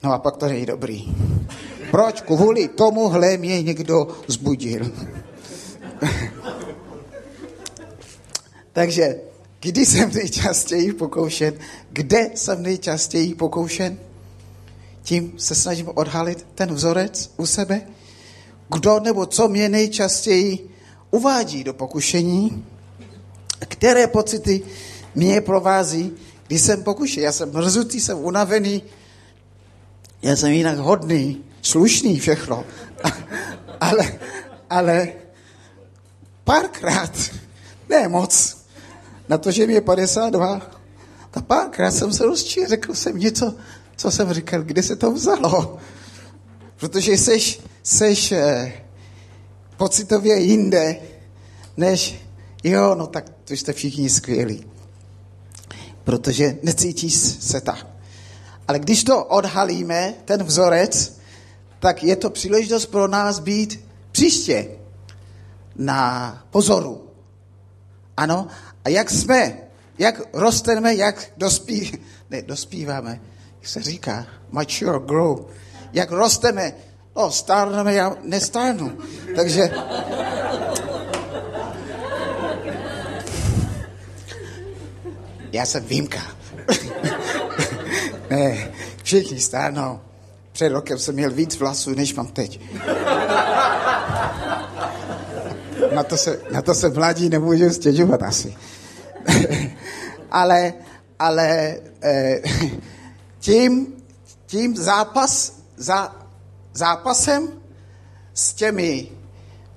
No 0.03 0.13
a 0.13 0.19
pak 0.19 0.37
to 0.37 0.45
není 0.45 0.65
dobrý. 0.65 1.15
Proč? 1.91 2.21
Kvůli 2.21 2.67
tomuhle 2.67 3.37
mě 3.37 3.61
někdo 3.61 4.07
zbudil. 4.27 4.91
Takže 8.73 9.15
kdy 9.59 9.85
jsem 9.85 10.11
nejčastěji 10.13 10.93
pokoušen, 10.93 11.53
kde 11.91 12.29
jsem 12.35 12.63
nejčastěji 12.63 13.35
pokoušen, 13.35 13.97
tím 15.03 15.33
se 15.37 15.55
snažím 15.55 15.89
odhalit 15.93 16.45
ten 16.55 16.73
vzorec 16.73 17.31
u 17.37 17.45
sebe. 17.45 17.81
Kdo 18.73 18.99
nebo 18.99 19.25
co 19.25 19.47
mě 19.47 19.69
nejčastěji 19.69 20.69
uvádí 21.11 21.63
do 21.63 21.73
pokušení, 21.73 22.65
které 23.59 24.07
pocity 24.07 24.61
mě 25.15 25.41
provází, 25.41 26.11
když 26.53 26.61
jsem 26.61 26.83
pokušen. 26.83 27.23
Já 27.23 27.31
jsem 27.31 27.53
mrzutý, 27.53 27.99
jsem 27.99 28.17
unavený, 28.17 28.83
já 30.21 30.35
jsem 30.35 30.51
jinak 30.51 30.77
hodný, 30.77 31.43
slušný 31.61 32.19
všechno. 32.19 32.65
ale, 33.81 34.19
ale 34.69 35.07
párkrát, 36.43 37.11
ne 37.89 38.07
moc, 38.07 38.57
na 39.29 39.37
to, 39.37 39.51
že 39.51 39.67
mi 39.67 39.73
je 39.73 39.81
52, 39.81 40.61
tak 41.31 41.45
párkrát 41.45 41.91
jsem 41.91 42.13
se 42.13 42.23
rozčil, 42.25 42.67
řekl 42.67 42.93
jsem 42.93 43.17
něco, 43.17 43.55
co 43.95 44.11
jsem 44.11 44.33
říkal, 44.33 44.63
kde 44.63 44.83
se 44.83 44.95
to 44.95 45.11
vzalo. 45.11 45.77
Protože 46.75 47.11
jsi, 47.11 47.57
jsi 47.83 48.35
eh, 48.35 48.73
pocitově 49.77 50.39
jinde, 50.39 50.97
než 51.77 52.15
jo, 52.63 52.95
no 52.95 53.07
tak 53.07 53.29
to 53.43 53.53
jste 53.53 53.73
všichni 53.73 54.09
skvělí. 54.09 54.72
Protože 56.03 56.57
necítíš 56.63 57.15
se 57.15 57.61
tak. 57.61 57.87
Ale 58.67 58.79
když 58.79 59.03
to 59.03 59.25
odhalíme, 59.25 60.13
ten 60.25 60.43
vzorec, 60.43 61.17
tak 61.79 62.03
je 62.03 62.15
to 62.15 62.29
příležitost 62.29 62.85
pro 62.85 63.07
nás 63.07 63.39
být 63.39 63.85
příště 64.11 64.67
na 65.75 66.43
pozoru. 66.51 67.07
Ano, 68.17 68.47
a 68.85 68.89
jak 68.89 69.09
jsme, 69.09 69.57
jak 69.97 70.21
rosteme, 70.33 70.95
jak 70.95 71.31
dospí, 71.37 71.99
ne, 72.29 72.41
dospíváme, 72.41 73.21
jak 73.61 73.69
se 73.69 73.81
říká, 73.81 74.27
mature, 74.51 74.99
grow, 75.05 75.45
jak 75.93 76.11
rosteme, 76.11 76.73
no, 77.15 77.31
stárneme, 77.31 77.93
já 77.93 78.15
nestárnu. 78.23 78.97
Takže 79.35 79.71
já 85.53 85.65
jsem 85.65 85.83
výjimka. 85.83 86.19
ne, 88.29 88.71
všichni 89.03 89.39
stárnou. 89.39 89.99
Před 90.51 90.69
rokem 90.69 90.99
jsem 90.99 91.15
měl 91.15 91.31
víc 91.31 91.55
vlasů, 91.59 91.95
než 91.95 92.13
mám 92.13 92.27
teď. 92.27 92.59
na, 95.95 96.03
to 96.03 96.17
se, 96.17 96.39
na 96.51 96.61
to 96.61 96.73
se 96.73 96.89
mladí 96.89 97.29
nemůžu 97.29 97.69
stěžovat 97.69 98.23
asi. 98.23 98.55
ale, 100.31 100.73
ale 101.19 101.77
eh, 102.01 102.41
tím, 103.39 103.87
tím 104.45 104.75
zápas, 104.75 105.53
za, 105.77 106.15
zápasem 106.73 107.49
s 108.33 108.53
těmi 108.53 109.07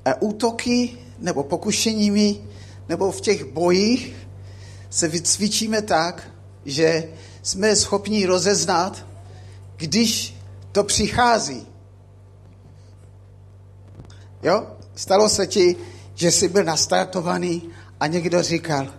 eh, 0.05 0.15
útoky 0.21 0.99
nebo 1.19 1.43
pokušeními 1.43 2.41
nebo 2.89 3.13
v 3.13 3.21
těch 3.21 3.45
bojích 3.45 4.16
se 4.91 5.09
vycvičíme 5.09 5.83
tak, 5.83 6.31
že 6.65 7.09
jsme 7.43 7.77
schopni 7.77 8.27
rozeznat, 8.27 9.07
když 9.77 10.37
to 10.73 10.85
přichází. 10.85 11.67
Jo? 14.43 14.67
Stalo 14.95 15.29
se 15.29 15.47
ti, 15.47 15.77
že 16.15 16.31
jsi 16.31 16.49
byl 16.49 16.65
nastartovaný 16.65 17.71
a 18.01 18.07
někdo 18.07 18.43
říkal, 18.43 18.95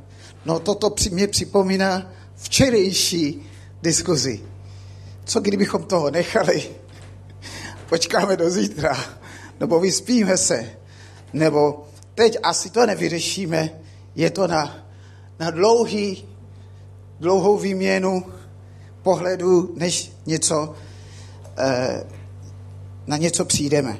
no 0.45 0.59
toto 0.59 0.95
mě 1.11 1.27
připomíná 1.27 2.11
včerejší 2.35 3.49
diskuzi. 3.81 4.41
Co 5.25 5.39
kdybychom 5.39 5.83
toho 5.83 6.11
nechali? 6.11 6.69
Počkáme 7.89 8.37
do 8.37 8.49
zítra, 8.49 9.05
nebo 9.59 9.79
vyspíme 9.79 10.37
se, 10.37 10.69
nebo 11.33 11.87
teď 12.15 12.37
asi 12.43 12.69
to 12.69 12.85
nevyřešíme, 12.85 13.69
je 14.15 14.29
to 14.29 14.47
na, 14.47 14.86
na 15.39 15.51
dlouhý, 15.51 16.25
dlouhou 17.19 17.57
výměnu 17.57 18.25
pohledu, 19.01 19.73
než 19.75 20.11
něco, 20.25 20.75
eh, 21.57 22.03
na 23.07 23.17
něco 23.17 23.45
přijdeme. 23.45 23.97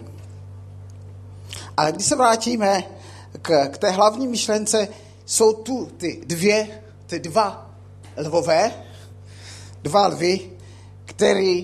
Ale 1.77 1.91
když 1.91 2.06
se 2.06 2.15
vrátíme 2.15 2.84
k, 3.41 3.67
k 3.67 3.77
té 3.77 3.91
hlavní 3.91 4.27
myšlence, 4.27 4.88
jsou 5.25 5.53
tu 5.53 5.86
ty 5.98 6.22
dvě, 6.25 6.82
ty 7.06 7.20
dva 7.20 7.72
lvové, 8.17 8.72
dva 9.84 10.08
lvy, 10.08 10.51
které 11.06 11.62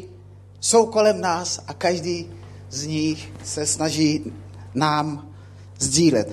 jsou 0.60 0.86
kolem 0.86 1.22
nás 1.22 1.60
a 1.68 1.74
každý 1.74 2.32
z 2.70 2.86
nich 2.86 3.32
se 3.44 3.66
snaží 3.66 4.34
nám 4.76 5.28
sdílet 5.80 6.32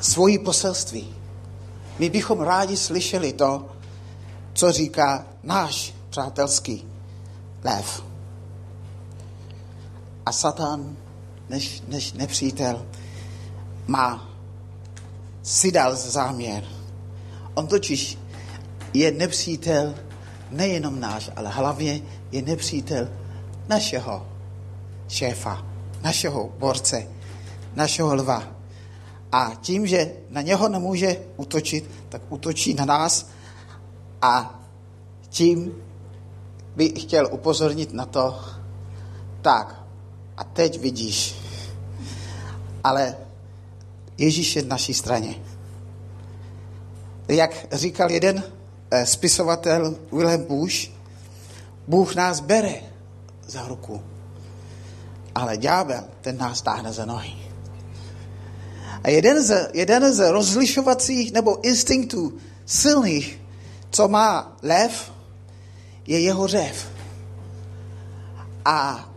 svoji 0.00 0.38
poselství. 0.38 1.17
My 1.98 2.10
bychom 2.10 2.40
rádi 2.40 2.76
slyšeli 2.76 3.32
to, 3.32 3.66
co 4.52 4.72
říká 4.72 5.26
náš 5.42 5.94
přátelský 6.10 6.84
lev. 7.64 8.04
A 10.26 10.32
Satan, 10.32 10.96
než, 11.48 11.82
než 11.88 12.12
nepřítel, 12.12 12.86
má 13.86 14.28
si 15.42 15.72
dal 15.72 15.96
záměr. 15.96 16.64
On 17.54 17.66
totiž 17.66 18.18
je 18.94 19.12
nepřítel 19.12 19.94
nejenom 20.50 21.00
náš, 21.00 21.30
ale 21.36 21.50
hlavně 21.50 22.00
je 22.32 22.42
nepřítel 22.42 23.08
našeho 23.68 24.26
šéfa, 25.08 25.66
našeho 26.02 26.48
borce, 26.58 27.06
našeho 27.74 28.14
lva. 28.14 28.57
A 29.32 29.52
tím, 29.60 29.86
že 29.86 30.12
na 30.30 30.42
něho 30.42 30.68
nemůže 30.68 31.16
utočit, 31.36 31.90
tak 32.08 32.22
utočí 32.28 32.74
na 32.74 32.84
nás 32.84 33.28
a 34.22 34.60
tím 35.28 35.72
bych 36.76 37.02
chtěl 37.02 37.28
upozornit 37.32 37.92
na 37.92 38.06
to, 38.06 38.40
tak, 39.42 39.82
a 40.36 40.44
teď 40.44 40.80
vidíš, 40.80 41.34
ale 42.84 43.16
Ježíš 44.18 44.56
je 44.56 44.62
na 44.62 44.68
naší 44.68 44.94
straně. 44.94 45.34
Jak 47.28 47.66
říkal 47.72 48.10
jeden 48.10 48.42
eh, 48.90 49.06
spisovatel 49.06 49.96
Wilhelm 50.12 50.44
Bush, 50.44 50.90
Bůh 51.88 52.14
nás 52.14 52.40
bere 52.40 52.74
za 53.46 53.68
ruku, 53.68 54.02
ale 55.34 55.56
ďábel, 55.56 56.04
ten 56.20 56.38
nás 56.38 56.62
táhne 56.62 56.92
za 56.92 57.04
nohy. 57.04 57.47
A 59.04 59.10
jeden 59.10 59.42
z, 59.42 59.70
jeden 59.74 60.14
z 60.14 60.30
rozlišovacích 60.30 61.32
nebo 61.32 61.64
instinktů 61.64 62.38
silných, 62.66 63.40
co 63.90 64.08
má 64.08 64.56
lev, 64.62 65.12
je 66.06 66.20
jeho 66.20 66.46
řev. 66.46 66.88
A 68.64 69.10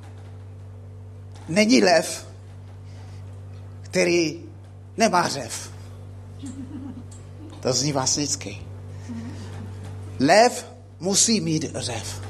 není 1.49 1.83
lev, 1.83 2.27
který 3.81 4.39
nemá 4.97 5.27
řev. 5.27 5.71
To 7.59 7.73
zní 7.73 7.91
vlastnicky. 7.91 8.61
Lev 10.19 10.65
musí 10.99 11.41
mít 11.41 11.65
řev, 11.75 12.21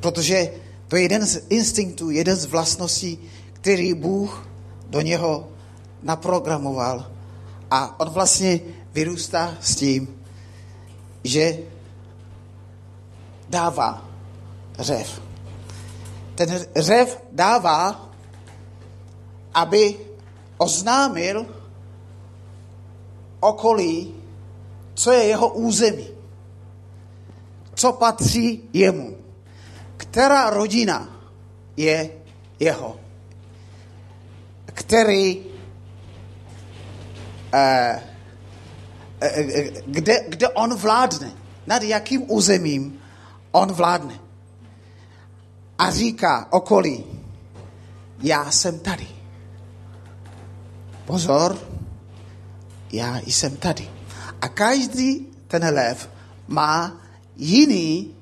protože 0.00 0.50
to 0.88 0.96
je 0.96 1.02
jeden 1.02 1.26
z 1.26 1.42
instinktů, 1.48 2.10
jeden 2.10 2.36
z 2.36 2.44
vlastností, 2.44 3.18
který 3.52 3.94
Bůh 3.94 4.48
do 4.90 5.00
něho 5.00 5.48
naprogramoval. 6.02 7.06
A 7.70 8.00
on 8.00 8.08
vlastně 8.08 8.60
vyrůstá 8.92 9.54
s 9.60 9.76
tím, 9.76 10.22
že 11.24 11.58
dává 13.48 14.04
řev. 14.78 15.22
Ten 16.34 16.66
řev 16.76 17.22
dává, 17.32 18.10
aby 19.54 19.96
oznámil 20.58 21.46
okolí, 23.40 24.14
co 24.94 25.12
je 25.12 25.24
jeho 25.24 25.48
území, 25.48 26.08
co 27.74 27.92
patří 27.92 28.68
jemu, 28.72 29.16
která 29.96 30.50
rodina 30.50 31.08
je 31.76 32.10
jeho, 32.58 32.96
který, 34.64 35.47
kde, 39.86 40.24
kde 40.28 40.48
on 40.48 40.76
vládne, 40.76 41.32
nad 41.66 41.82
jakým 41.82 42.30
územím 42.30 43.00
on 43.52 43.72
vládne. 43.72 44.18
A 45.78 45.90
říká 45.90 46.46
okolí, 46.50 47.04
já 48.22 48.50
jsem 48.50 48.78
tady. 48.78 49.06
Pozor, 51.04 51.58
já 52.92 53.20
jsem 53.26 53.56
tady. 53.56 53.90
A 54.40 54.48
každý 54.48 55.26
ten 55.48 55.64
lev 55.64 56.10
má 56.48 56.96
jiný 57.36 58.14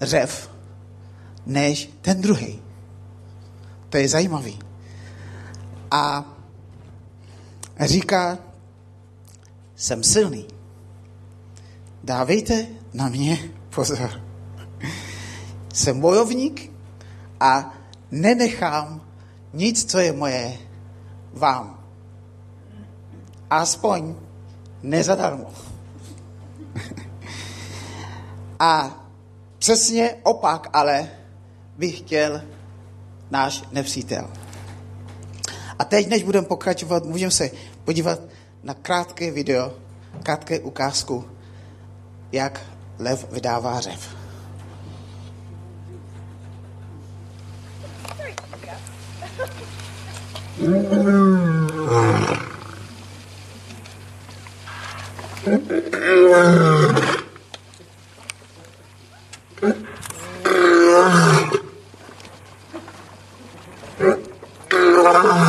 řev 0.00 0.50
než 1.46 1.90
ten 2.02 2.20
druhý. 2.20 2.62
To 3.88 3.96
je 3.96 4.08
zajímavý. 4.08 4.58
A 5.90 6.24
říká, 7.80 8.38
jsem 9.76 10.02
silný. 10.04 10.46
Dávejte 12.04 12.66
na 12.94 13.08
mě 13.08 13.38
pozor. 13.74 14.22
Jsem 15.74 16.00
bojovník 16.00 16.72
a 17.40 17.74
nenechám 18.10 19.00
nic, 19.52 19.90
co 19.90 19.98
je 19.98 20.12
moje, 20.12 20.58
vám 21.32 21.78
aspoň 23.50 24.14
nezadarmo. 24.82 25.50
A 28.58 29.00
přesně 29.58 30.14
opak 30.22 30.68
ale 30.72 31.10
bych 31.78 31.98
chtěl 31.98 32.42
náš 33.30 33.62
nepřítel. 33.72 34.30
A 35.78 35.84
teď, 35.84 36.08
než 36.08 36.22
budeme 36.22 36.46
pokračovat, 36.46 37.04
můžeme 37.04 37.30
se 37.30 37.50
podívat 37.84 38.20
na 38.62 38.74
krátké 38.74 39.30
video, 39.30 39.72
krátké 40.22 40.60
ukázku, 40.60 41.24
jak 42.32 42.60
lev 42.98 43.32
vydává 43.32 43.80
řev. 43.80 44.16
Mm-hmm. 50.60 51.46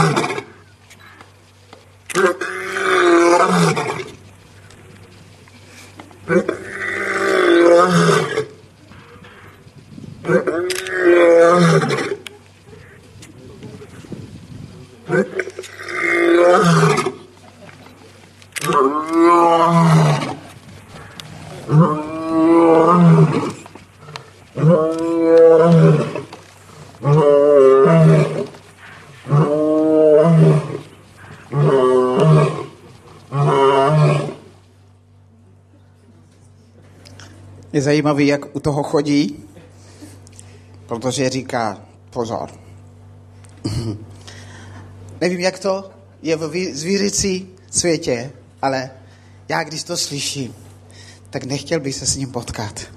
zajímavý, 37.87 38.27
jak 38.27 38.55
u 38.55 38.59
toho 38.59 38.83
chodí, 38.83 39.43
protože 40.87 41.29
říká 41.29 41.81
pozor. 42.09 42.49
Nevím, 45.21 45.39
jak 45.39 45.59
to 45.59 45.91
je 46.21 46.35
v 46.35 46.75
zvířecí 46.75 47.47
světě, 47.71 48.31
ale 48.61 48.91
já, 49.49 49.63
když 49.63 49.83
to 49.83 49.97
slyším, 49.97 50.55
tak 51.29 51.43
nechtěl 51.43 51.79
bych 51.79 51.95
se 51.95 52.05
s 52.05 52.15
ním 52.15 52.31
potkat. 52.31 52.91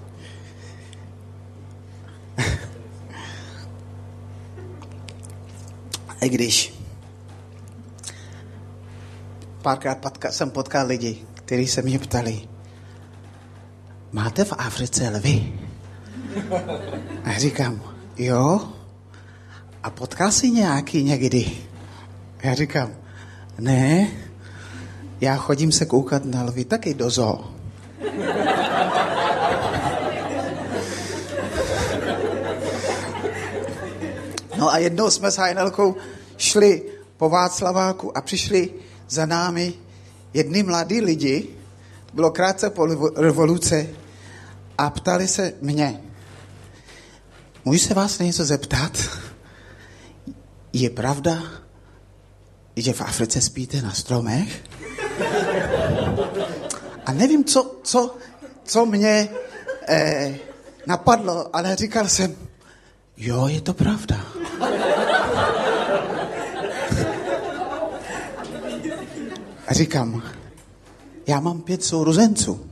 I 6.20 6.28
když 6.28 6.74
párkrát 9.62 9.98
jsem 10.30 10.50
potkal 10.50 10.86
lidi, 10.86 11.22
kteří 11.34 11.66
se 11.66 11.82
mě 11.82 11.98
ptali, 11.98 12.42
máte 14.12 14.44
v 14.44 14.52
Africe 14.58 15.08
lvy? 15.08 15.52
A 17.24 17.38
říkám, 17.38 17.82
jo. 18.16 18.60
A 19.82 19.90
potkal 19.90 20.32
jsi 20.32 20.50
nějaký 20.50 21.02
někdy? 21.02 21.50
Já 22.42 22.54
říkám, 22.54 22.90
ne, 23.58 24.08
já 25.20 25.36
chodím 25.36 25.72
se 25.72 25.86
koukat 25.86 26.24
na 26.24 26.42
lvy 26.42 26.64
taky 26.64 26.94
do 26.94 27.10
zoo. 27.10 27.44
No 34.56 34.72
a 34.72 34.78
jednou 34.78 35.10
jsme 35.10 35.30
s 35.30 35.36
Hajnelkou 35.38 35.96
šli 36.36 36.82
po 37.16 37.28
Václaváku 37.28 38.16
a 38.16 38.20
přišli 38.20 38.70
za 39.08 39.26
námi 39.26 39.74
jedni 40.34 40.62
mladí 40.62 41.00
lidi, 41.00 41.48
bylo 42.14 42.30
krátce 42.30 42.70
po 42.70 42.86
revoluce, 43.16 43.86
a 44.80 44.90
ptali 44.90 45.28
se 45.28 45.52
mě, 45.60 46.00
můžu 47.64 47.78
se 47.78 47.94
vás 47.94 48.18
něco 48.18 48.44
zeptat? 48.44 48.92
Je 50.72 50.90
pravda, 50.90 51.42
že 52.76 52.92
v 52.92 53.00
Africe 53.00 53.40
spíte 53.40 53.82
na 53.82 53.92
stromech? 53.92 54.62
A 57.06 57.12
nevím, 57.12 57.44
co, 57.44 57.80
co, 57.82 58.16
co 58.64 58.86
mě 58.86 59.28
eh, 59.88 60.34
napadlo, 60.86 61.56
ale 61.56 61.76
říkal 61.76 62.08
jsem, 62.08 62.36
jo, 63.16 63.46
je 63.46 63.60
to 63.60 63.74
pravda. 63.74 64.26
A 69.66 69.74
říkám, 69.74 70.22
já 71.26 71.40
mám 71.40 71.60
pět 71.60 71.84
sourozenců, 71.84 72.69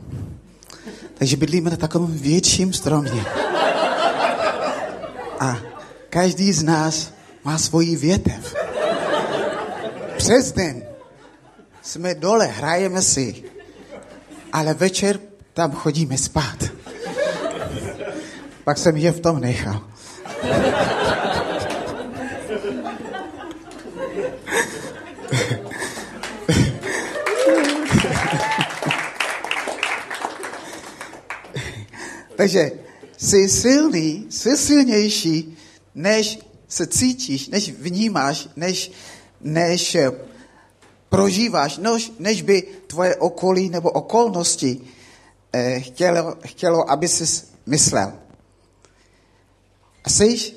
takže 1.19 1.37
bydlíme 1.37 1.71
na 1.71 1.77
takovém 1.77 2.13
větším 2.13 2.73
stromě. 2.73 3.25
A 5.41 5.57
každý 6.11 6.53
z 6.53 6.63
nás 6.63 7.13
má 7.45 7.59
svoji 7.59 7.97
větev. 7.97 8.55
Přes 10.17 10.53
den 10.53 10.83
jsme 11.83 12.15
dole, 12.15 12.47
hrajeme 12.47 13.03
si, 13.03 13.45
ale 14.53 14.75
večer 14.75 15.19
tam 15.53 15.73
chodíme 15.73 16.19
spát. 16.19 16.65
Pak 18.65 18.79
jsem 18.79 18.97
je 18.97 19.13
v 19.13 19.21
tom 19.21 19.41
nechal. 19.41 19.85
Takže 32.39 32.71
jsi 33.17 33.49
silný, 33.49 34.27
jsi 34.31 34.57
silnější, 34.57 35.59
než 35.95 36.39
se 36.69 36.87
cítíš, 36.87 37.49
než 37.49 37.71
vnímáš, 37.71 38.49
než, 38.57 38.93
než 39.41 39.95
eh, 39.95 40.11
prožíváš, 41.09 41.79
než, 41.79 42.13
než 42.19 42.43
by 42.43 42.63
tvoje 42.87 43.17
okolí 43.17 43.69
nebo 43.71 43.91
okolnosti 43.91 44.81
eh, 45.53 45.81
chtělo, 45.81 46.37
chtělo, 46.47 46.91
aby 46.91 47.09
jsi 47.09 47.45
myslel. 47.67 48.13
A 50.05 50.11
jsi 50.11 50.53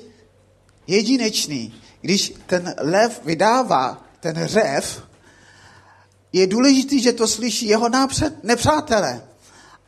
jedinečný. 0.86 1.74
Když 2.00 2.34
ten 2.46 2.74
lev 2.78 3.20
vydává 3.24 4.06
ten 4.20 4.46
řev, 4.46 5.02
je 6.32 6.46
důležité, 6.46 6.98
že 6.98 7.12
to 7.12 7.28
slyší 7.28 7.66
jeho 7.66 7.88
nepřátelé. 8.42 9.22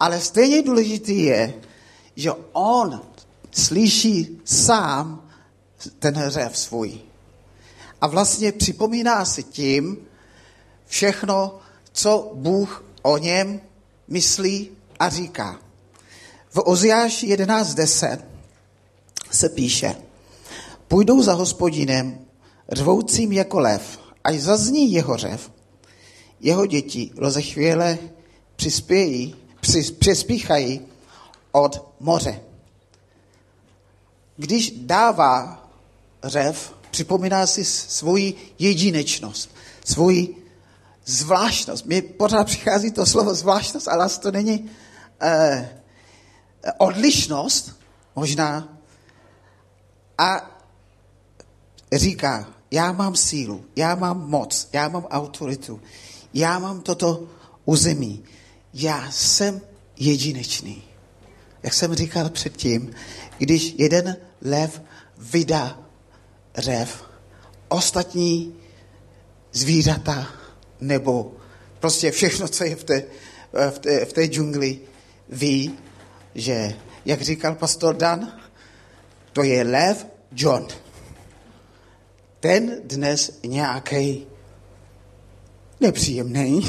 Ale 0.01 0.21
stejně 0.21 0.63
důležitý 0.63 1.23
je, 1.23 1.55
že 2.17 2.31
on 2.53 3.01
slyší 3.51 4.41
sám 4.45 5.29
ten 5.99 6.25
řev 6.29 6.59
svůj. 6.59 7.01
A 8.01 8.07
vlastně 8.07 8.53
připomíná 8.53 9.25
si 9.25 9.43
tím 9.43 9.97
všechno, 10.87 11.59
co 11.93 12.33
Bůh 12.35 12.85
o 13.03 13.19
něm 13.19 13.61
myslí 14.09 14.71
a 14.99 15.09
říká. 15.09 15.61
V 16.51 16.59
Oziáši 16.65 17.37
11.10 17.37 18.19
se 19.31 19.49
píše, 19.49 19.95
půjdou 20.89 21.23
za 21.23 21.33
hospodinem, 21.33 22.19
řvoucím 22.73 23.33
jako 23.33 23.59
lev, 23.59 24.01
až 24.25 24.41
zazní 24.41 24.93
jeho 24.93 25.17
řev. 25.17 25.51
Jeho 26.41 26.67
děti 26.67 27.11
rozechvěle 27.17 27.99
přispějí, 28.57 29.35
přispíchají 29.99 30.81
od 31.55 31.95
moře. 32.01 32.41
Když 34.37 34.71
dává 34.77 35.67
řev, 36.25 36.75
připomíná 36.91 37.47
si 37.47 37.65
svoji 37.65 38.55
jedinečnost, 38.59 39.51
svoji 39.85 40.37
zvláštnost. 41.05 41.87
Mně 41.87 42.03
pořád 42.03 42.45
přichází 42.45 42.91
to 42.91 43.07
slovo 43.07 43.35
zvláštnost, 43.35 43.89
ale 43.89 44.09
to 44.09 44.31
není 44.31 44.71
eh, 45.21 45.83
odlišnost, 46.79 47.81
možná. 48.17 48.79
A 50.19 50.51
říká, 51.93 52.47
já 52.71 52.93
mám 52.93 53.17
sílu, 53.17 53.65
já 53.77 53.95
mám 53.95 54.31
moc, 54.31 54.69
já 54.73 54.89
mám 54.89 55.05
autoritu, 55.05 55.81
já 56.35 56.59
mám 56.59 56.81
toto 56.81 57.29
území, 57.65 58.25
já 58.73 59.11
jsem 59.11 59.61
jedinečný 59.97 60.94
jak 61.65 61.75
jsem 61.75 61.95
říkal 61.95 62.31
předtím, 62.31 62.91
když 63.39 63.75
jeden 63.79 64.17
lev 64.43 64.83
vydá 65.19 65.79
řev, 66.57 67.05
ostatní 67.69 68.55
zvířata 69.53 70.29
nebo 70.81 71.33
prostě 71.81 72.11
všechno, 72.11 72.49
co 72.49 72.65
je 72.65 72.77
v 72.77 72.85
té, 72.85 73.05
v 73.71 73.79
té, 73.79 74.05
v 74.05 74.13
té 74.13 74.25
džungli, 74.27 74.79
ví, 75.29 75.79
že, 76.35 76.75
jak 77.05 77.23
říkal 77.23 77.55
pastor 77.55 77.97
Dan, 77.97 78.33
to 79.33 79.43
je 79.43 79.65
lev 79.65 80.07
John. 80.33 80.67
Ten 82.41 82.81
dnes 82.85 83.39
nějaký 83.47 84.27
nepříjemný 85.81 86.67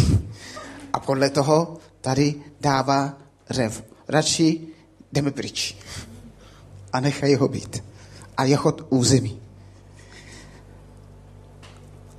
a 0.93 0.99
podle 0.99 1.29
toho 1.29 1.77
tady 2.01 2.35
dává 2.61 3.17
řev. 3.49 3.83
Radši 4.07 4.74
jdeme 5.13 5.31
pryč. 5.31 5.77
A 6.93 6.99
nechají 6.99 7.35
ho 7.35 7.47
být. 7.47 7.83
A 8.37 8.43
jeho 8.43 8.73
území. 8.89 9.39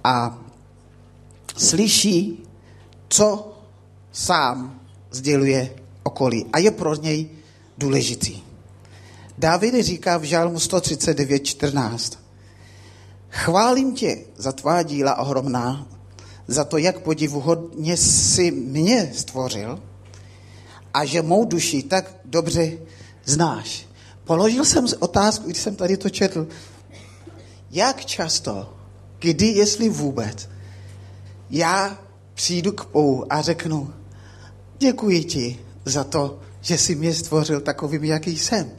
A 0.04 0.38
slyší, 1.56 2.46
co 3.08 3.52
sám 4.12 4.80
sděluje 5.10 5.74
okolí. 6.02 6.46
A 6.52 6.58
je 6.58 6.70
pro 6.70 6.94
něj 6.94 7.28
důležitý. 7.78 8.42
Dávid 9.38 9.84
říká 9.84 10.16
v 10.16 10.22
žálmu 10.22 10.56
139.14. 10.56 12.18
Chválím 13.30 13.94
tě 13.94 14.24
za 14.36 14.52
tvá 14.52 14.82
díla 14.82 15.18
ohromná, 15.18 15.86
za 16.46 16.64
to, 16.64 16.78
jak 16.78 17.00
podivuhodně 17.00 17.96
si 17.96 18.50
mě 18.50 19.10
stvořil 19.14 19.82
a 20.96 21.04
že 21.04 21.22
mou 21.22 21.44
duši 21.44 21.82
tak 21.82 22.16
dobře 22.24 22.72
znáš. 23.24 23.86
Položil 24.24 24.64
jsem 24.64 24.86
otázku, 24.98 25.46
když 25.46 25.58
jsem 25.58 25.76
tady 25.76 25.96
to 25.96 26.10
četl, 26.10 26.48
jak 27.70 28.04
často, 28.04 28.76
kdy, 29.18 29.46
jestli 29.46 29.88
vůbec, 29.88 30.48
já 31.50 32.00
přijdu 32.34 32.72
k 32.72 32.88
Bohu 32.92 33.32
a 33.32 33.42
řeknu, 33.42 33.94
děkuji 34.78 35.24
ti 35.24 35.58
za 35.84 36.04
to, 36.04 36.40
že 36.60 36.78
jsi 36.78 36.94
mě 36.94 37.14
stvořil 37.14 37.60
takovým, 37.60 38.04
jaký 38.04 38.38
jsem. 38.38 38.70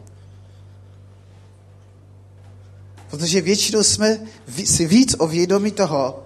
Protože 3.09 3.41
většinou 3.41 3.83
jsme 3.83 4.19
si 4.65 4.87
víc 4.87 5.15
ovědomí 5.19 5.71
toho, 5.71 6.23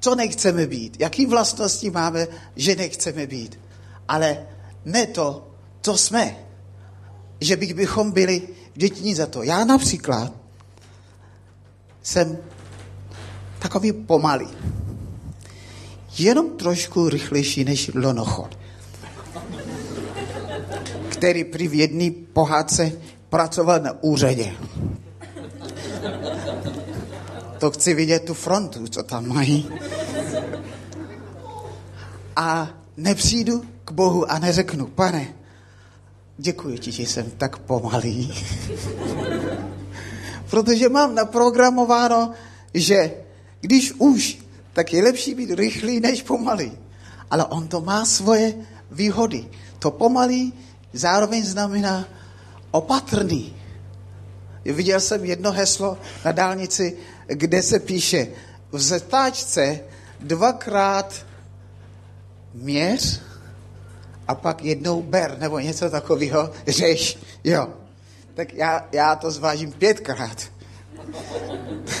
co 0.00 0.14
nechceme 0.14 0.66
být, 0.66 1.00
jaký 1.00 1.26
vlastnosti 1.26 1.90
máme, 1.90 2.26
že 2.56 2.76
nechceme 2.76 3.26
být. 3.26 3.58
Ale 4.08 4.55
ne 4.86 5.06
to, 5.06 5.50
to 5.80 5.96
jsme. 5.96 6.36
Že 7.40 7.56
bych 7.56 7.74
bychom 7.74 8.10
byli 8.10 8.48
vděční 8.74 9.14
za 9.14 9.26
to. 9.26 9.42
Já 9.42 9.64
například 9.64 10.32
jsem 12.02 12.38
takový 13.58 13.92
pomalý. 13.92 14.48
Jenom 16.18 16.56
trošku 16.56 17.08
rychlejší 17.08 17.64
než 17.64 17.90
lonochod, 17.94 18.58
který 21.08 21.44
při 21.44 21.68
v 21.68 21.74
jedné 21.74 22.10
pohádce 22.32 22.92
pracoval 23.28 23.80
na 23.80 24.02
úřadě. 24.02 24.52
To 27.58 27.70
chci 27.70 27.94
vidět 27.94 28.24
tu 28.24 28.34
frontu, 28.34 28.86
co 28.88 29.02
tam 29.02 29.28
mají. 29.28 29.68
A 32.36 32.68
nepřijdu 32.96 33.64
k 33.84 33.92
Bohu 33.92 34.30
a 34.30 34.38
neřeknu, 34.38 34.86
pane, 34.86 35.34
děkuji 36.38 36.78
ti, 36.78 36.92
že 36.92 37.02
jsem 37.02 37.30
tak 37.30 37.58
pomalý. 37.58 38.34
Protože 40.50 40.88
mám 40.88 41.14
naprogramováno, 41.14 42.32
že 42.74 43.14
když 43.60 43.92
už, 43.92 44.38
tak 44.72 44.92
je 44.92 45.02
lepší 45.02 45.34
být 45.34 45.50
rychlý 45.50 46.00
než 46.00 46.22
pomalý. 46.22 46.72
Ale 47.30 47.44
on 47.44 47.68
to 47.68 47.80
má 47.80 48.04
svoje 48.04 48.54
výhody. 48.90 49.48
To 49.78 49.90
pomalý 49.90 50.52
zároveň 50.92 51.44
znamená 51.44 52.04
opatrný. 52.70 53.56
Viděl 54.64 55.00
jsem 55.00 55.24
jedno 55.24 55.52
heslo 55.52 55.98
na 56.24 56.32
dálnici, 56.32 56.96
kde 57.26 57.62
se 57.62 57.78
píše 57.78 58.28
v 58.72 58.80
zatáčce 58.80 59.80
dvakrát 60.20 61.26
měř 62.56 63.20
a 64.28 64.34
pak 64.34 64.64
jednou 64.64 65.02
ber, 65.02 65.38
nebo 65.38 65.58
něco 65.58 65.90
takového, 65.90 66.50
řeš. 66.68 67.18
Jo. 67.44 67.68
Tak 68.34 68.54
já, 68.54 68.88
já 68.92 69.16
to 69.16 69.30
zvážím 69.30 69.72
pětkrát. 69.72 70.42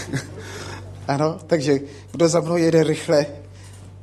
ano, 1.08 1.38
takže 1.46 1.80
kdo 2.12 2.28
za 2.28 2.40
mnou 2.40 2.56
jede 2.56 2.82
rychle, 2.82 3.26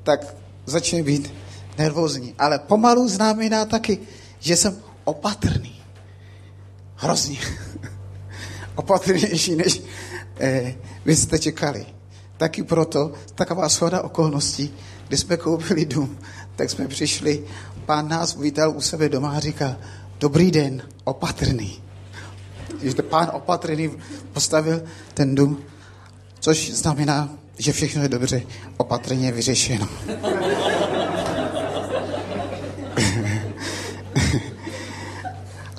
tak 0.04 0.36
začne 0.66 1.04
být 1.04 1.34
nervózní. 1.78 2.36
Ale 2.39 2.60
pomalu 2.60 3.08
znamená 3.10 3.66
taky, 3.66 4.00
že 4.39 4.56
jsem 4.56 4.78
opatrný. 5.04 5.82
Hrozně. 6.96 7.39
Opatrnější, 8.76 9.56
než 9.56 9.82
eh, 10.39 10.76
vy 11.06 11.16
jste 11.16 11.39
čekali. 11.39 11.86
Taky 12.38 12.63
proto 12.63 13.12
taková 13.36 13.70
shoda 13.70 14.02
okolností, 14.02 14.74
kdy 15.08 15.18
jsme 15.18 15.38
koupili 15.38 15.86
dům, 15.86 16.18
tak 16.56 16.70
jsme 16.70 16.88
přišli, 16.88 17.44
pán 17.86 18.08
nás 18.10 18.36
uvítal 18.36 18.74
u 18.76 18.82
sebe 18.82 19.10
doma 19.10 19.32
a 19.32 19.39
říká, 19.39 19.78
dobrý 20.20 20.52
den, 20.52 20.82
opatrný. 21.04 21.82
Že 22.82 23.02
pán 23.02 23.30
opatrný 23.34 23.92
postavil 24.34 24.84
ten 25.13 25.36
dům, 25.36 25.63
což 26.39 26.72
znamená, 26.72 27.30
že 27.58 27.72
všechno 27.72 28.02
je 28.02 28.10
dobře 28.10 28.42
opatrně 28.78 29.32
vyřešeno. 29.32 29.89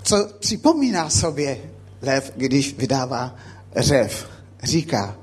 Co 0.02 0.28
připomíná 0.38 1.10
sobě 1.10 1.58
lev, 2.02 2.32
když 2.36 2.74
vydává 2.78 3.36
řev? 3.76 4.30
Říká, 4.62 5.16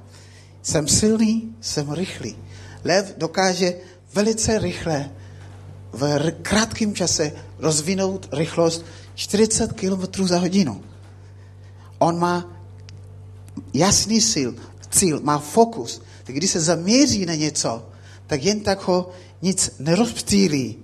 jsem 0.61 0.87
silný, 0.87 1.55
jsem 1.61 1.91
rychlý. 1.91 2.35
Lev 2.83 3.13
dokáže 3.17 3.73
velice 4.13 4.59
rychle 4.59 5.09
v 5.93 6.31
krátkém 6.41 6.95
čase 6.95 7.31
rozvinout 7.59 8.29
rychlost 8.31 8.85
40 9.15 9.73
km 9.73 10.27
za 10.27 10.39
hodinu. 10.39 10.83
On 11.99 12.19
má 12.19 12.45
jasný 13.73 14.21
sil, 14.31 14.51
cíl, 14.89 15.19
má 15.23 15.39
fokus. 15.39 16.01
Tak 16.23 16.35
když 16.35 16.51
se 16.51 16.59
zaměří 16.59 17.25
na 17.25 17.35
něco, 17.35 17.85
tak 18.27 18.43
jen 18.43 18.59
tak 18.59 18.87
ho 18.87 19.09
nic 19.41 19.71
nerozptýlí. 19.79 20.77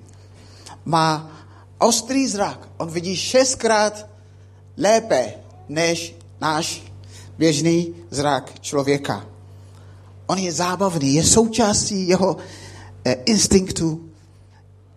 Má 0.85 1.31
ostrý 1.77 2.27
zrak. 2.27 2.69
On 2.77 2.89
vidí 2.89 3.15
šestkrát 3.15 4.07
lépe 4.77 5.33
než 5.69 6.15
náš 6.41 6.83
běžný 7.37 7.95
zrak 8.09 8.61
člověka. 8.61 9.25
On 10.27 10.37
je 10.37 10.51
zábavný, 10.51 11.13
je 11.13 11.23
součástí 11.23 12.07
jeho 12.07 12.37
eh, 13.05 13.13
instinktu, 13.13 14.06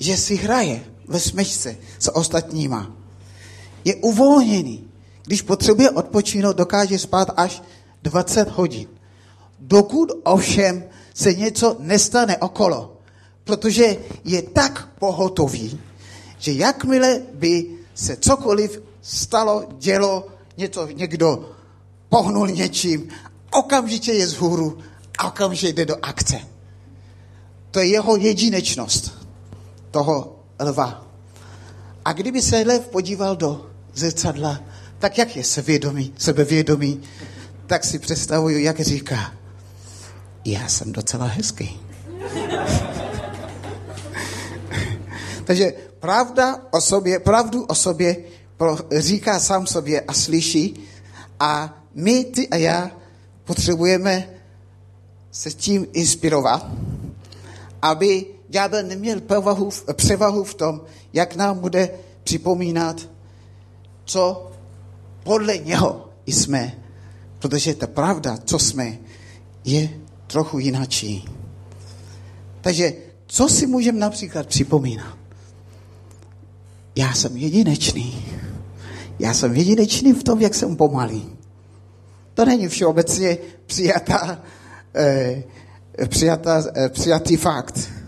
že 0.01 0.17
si 0.17 0.37
hraje 0.37 0.85
ve 1.09 1.21
smečce 1.21 1.77
s 1.99 2.17
ostatníma. 2.17 2.97
Je 3.85 3.95
uvolněný. 3.95 4.89
Když 5.25 5.43
potřebuje 5.43 5.91
odpočinout, 5.91 6.57
dokáže 6.57 6.99
spát 6.99 7.29
až 7.37 7.63
20 8.03 8.49
hodin. 8.49 8.89
Dokud 9.61 10.13
ovšem 10.25 10.85
se 11.15 11.35
něco 11.35 11.77
nestane 11.79 12.37
okolo, 12.37 12.97
protože 13.45 13.97
je 14.25 14.43
tak 14.43 14.89
pohotový, 14.99 15.81
že 16.39 16.53
jakmile 16.53 17.21
by 17.35 17.67
se 17.95 18.17
cokoliv 18.17 18.83
stalo, 19.03 19.69
dělo, 19.79 20.27
něco, 20.57 20.87
někdo 20.87 21.51
pohnul 22.09 22.49
něčím, 22.49 23.09
okamžitě 23.53 24.13
je 24.13 24.27
z 24.27 24.35
hůru 24.35 24.79
a 25.19 25.29
okamžitě 25.29 25.73
jde 25.73 25.85
do 25.85 25.97
akce. 26.03 26.41
To 27.71 27.81
je 27.81 27.87
jeho 27.87 28.17
jedinečnost 28.17 29.20
toho 29.91 30.37
lva. 30.61 31.07
A 32.05 32.13
kdyby 32.13 32.43
se 32.43 32.57
lev 32.57 32.89
podíval 32.89 33.37
do 33.37 33.67
zrcadla, 33.95 34.61
tak 34.99 35.19
jak 35.19 35.37
je 35.37 35.45
sevědomý, 35.45 36.13
sebevědomý, 36.19 37.01
tak 37.67 37.85
si 37.85 37.99
představuju, 37.99 38.59
jak 38.59 38.81
říká, 38.81 39.33
já 40.45 40.69
jsem 40.69 40.93
docela 40.93 41.27
hezký. 41.27 41.81
Takže 45.45 45.73
pravda 46.01 46.61
o 46.71 46.81
sobě, 46.81 47.19
pravdu 47.19 47.65
o 47.65 47.75
sobě 47.75 48.17
říká 48.99 49.41
sám 49.41 49.67
sobě 49.67 50.01
a 50.01 50.13
slyší 50.13 50.81
a 51.41 51.83
my, 51.95 52.25
ty 52.25 52.49
a 52.49 52.57
já, 52.57 52.91
potřebujeme 53.45 54.29
se 55.31 55.51
tím 55.51 55.87
inspirovat, 55.93 56.67
aby 57.83 58.27
ďábel 58.51 58.83
neměl 58.83 59.21
převahu, 59.21 59.71
převahu 59.93 60.45
v 60.45 60.55
tom, 60.55 60.81
jak 61.13 61.37
nám 61.37 61.59
bude 61.59 61.91
připomínat, 62.25 63.09
co 64.05 64.51
podle 65.23 65.59
něho 65.59 66.09
jsme. 66.27 66.73
Protože 67.39 67.75
ta 67.75 67.87
pravda, 67.87 68.37
co 68.45 68.59
jsme, 68.59 68.99
je 69.65 69.89
trochu 70.27 70.59
jinačí. 70.59 71.25
Takže 72.61 72.93
co 73.27 73.49
si 73.49 73.67
můžeme 73.67 73.99
například 73.99 74.47
připomínat? 74.47 75.19
Já 76.97 77.15
jsem 77.15 77.37
jedinečný. 77.37 78.25
Já 79.19 79.35
jsem 79.35 79.57
jedinečný 79.57 80.13
v 80.13 80.25
tom, 80.25 80.41
jak 80.41 80.55
jsem 80.55 80.77
pomalý. 80.77 81.37
To 82.35 82.45
není 82.45 82.69
všeobecně 82.69 83.39
přijatá, 83.67 84.43
eh, 84.95 85.43
přijatá, 86.09 86.65
eh, 86.75 86.89
přijatý 86.89 87.37
fakt. 87.37 88.00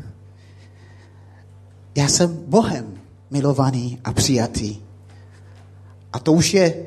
Já 1.94 2.08
jsem 2.08 2.44
Bohem 2.46 3.00
milovaný 3.30 3.98
a 4.04 4.12
přijatý. 4.12 4.76
A 6.12 6.18
to 6.18 6.32
už 6.32 6.54
je 6.54 6.86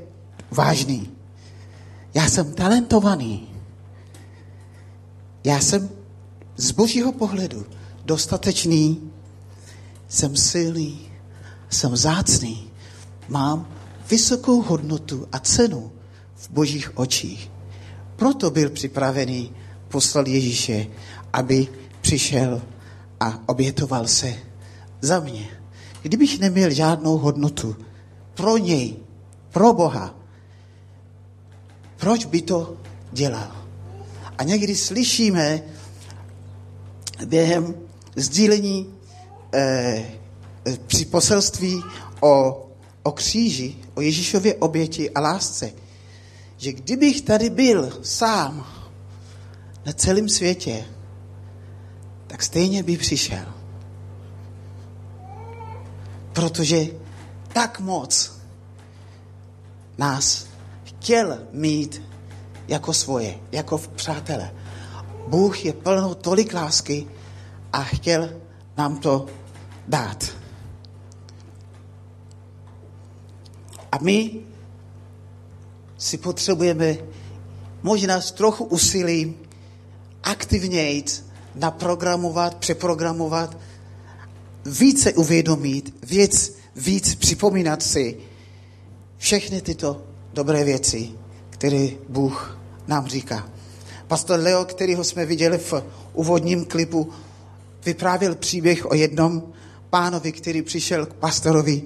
vážný. 0.52 1.10
Já 2.14 2.30
jsem 2.30 2.54
talentovaný. 2.54 3.48
Já 5.44 5.60
jsem 5.60 5.90
z 6.58 6.72
božího 6.72 7.12
pohledu 7.12 7.66
dostatečný, 8.06 9.12
jsem 10.08 10.36
silný, 10.36 11.00
jsem 11.70 11.96
zácný, 11.96 12.68
mám 13.28 13.68
vysokou 14.10 14.62
hodnotu 14.62 15.28
a 15.32 15.40
cenu 15.40 15.92
v 16.36 16.50
božích 16.50 16.98
očích. 16.98 17.52
Proto 18.16 18.52
byl 18.52 18.70
připravený 18.70 19.52
poslal 19.88 20.28
Ježíše, 20.28 20.88
aby 21.34 21.68
přišel 22.02 22.62
a 23.20 23.40
obětoval 23.46 24.08
se 24.08 24.36
za 25.06 25.20
mě. 25.20 25.50
Kdybych 26.02 26.40
neměl 26.40 26.70
žádnou 26.70 27.18
hodnotu 27.18 27.76
pro 28.34 28.58
něj, 28.58 28.96
pro 29.52 29.74
Boha, 29.74 30.16
proč 31.98 32.26
by 32.26 32.42
to 32.42 32.78
dělal? 33.12 33.56
A 34.38 34.44
někdy 34.44 34.76
slyšíme 34.76 35.62
během 37.26 37.76
sdílení 38.16 38.94
eh, 39.54 40.06
při 40.88 41.06
poselství 41.06 41.84
o, 42.22 42.66
o 43.04 43.12
kříži, 43.12 43.76
o 43.94 44.02
Ježíšově 44.02 44.56
oběti 44.56 45.12
a 45.12 45.20
lásce, 45.20 45.72
že 46.58 46.74
kdybych 46.74 47.22
tady 47.22 47.50
byl 47.50 48.00
sám 48.02 48.68
na 49.86 49.94
celém 49.94 50.30
světě, 50.30 50.86
tak 52.28 52.44
stejně 52.44 52.84
by 52.84 52.98
přišel. 52.98 53.65
Protože 56.36 56.88
tak 57.54 57.80
moc 57.80 58.40
nás 59.98 60.48
chtěl 60.84 61.40
mít 61.52 62.02
jako 62.68 62.94
svoje, 62.94 63.40
jako 63.52 63.78
v 63.78 63.88
přátele. 63.88 64.52
Bůh 65.28 65.66
je 65.66 65.74
plnou 65.74 66.14
tolik 66.14 66.54
lásky 66.54 67.08
a 67.74 67.84
chtěl 67.84 68.30
nám 68.78 68.98
to 68.98 69.26
dát. 69.88 70.26
A 73.92 73.98
my 74.02 74.42
si 75.98 76.18
potřebujeme 76.18 76.98
možná 77.84 78.22
s 78.22 78.32
trochu 78.32 78.64
úsilím 78.64 79.36
aktivněji 80.24 81.04
naprogramovat, 81.56 82.56
přeprogramovat, 82.56 83.58
více 84.66 85.14
uvědomit, 85.14 85.96
víc, 86.04 86.58
víc 86.76 87.16
připomínat 87.16 87.84
si 87.84 88.18
všechny 89.18 89.62
tyto 89.62 90.04
dobré 90.34 90.64
věci, 90.64 91.12
které 91.50 91.88
Bůh 92.10 92.60
nám 92.88 93.08
říká. 93.08 93.50
Pastor 94.08 94.40
Leo, 94.40 94.66
kterýho 94.66 95.04
jsme 95.04 95.26
viděli 95.26 95.58
v 95.58 95.74
úvodním 96.14 96.66
klipu, 96.66 97.10
vyprávěl 97.86 98.36
příběh 98.36 98.92
o 98.92 98.96
jednom 98.96 99.54
pánovi, 99.90 100.32
který 100.32 100.62
přišel 100.62 101.06
k 101.06 101.14
pastorovi 101.14 101.84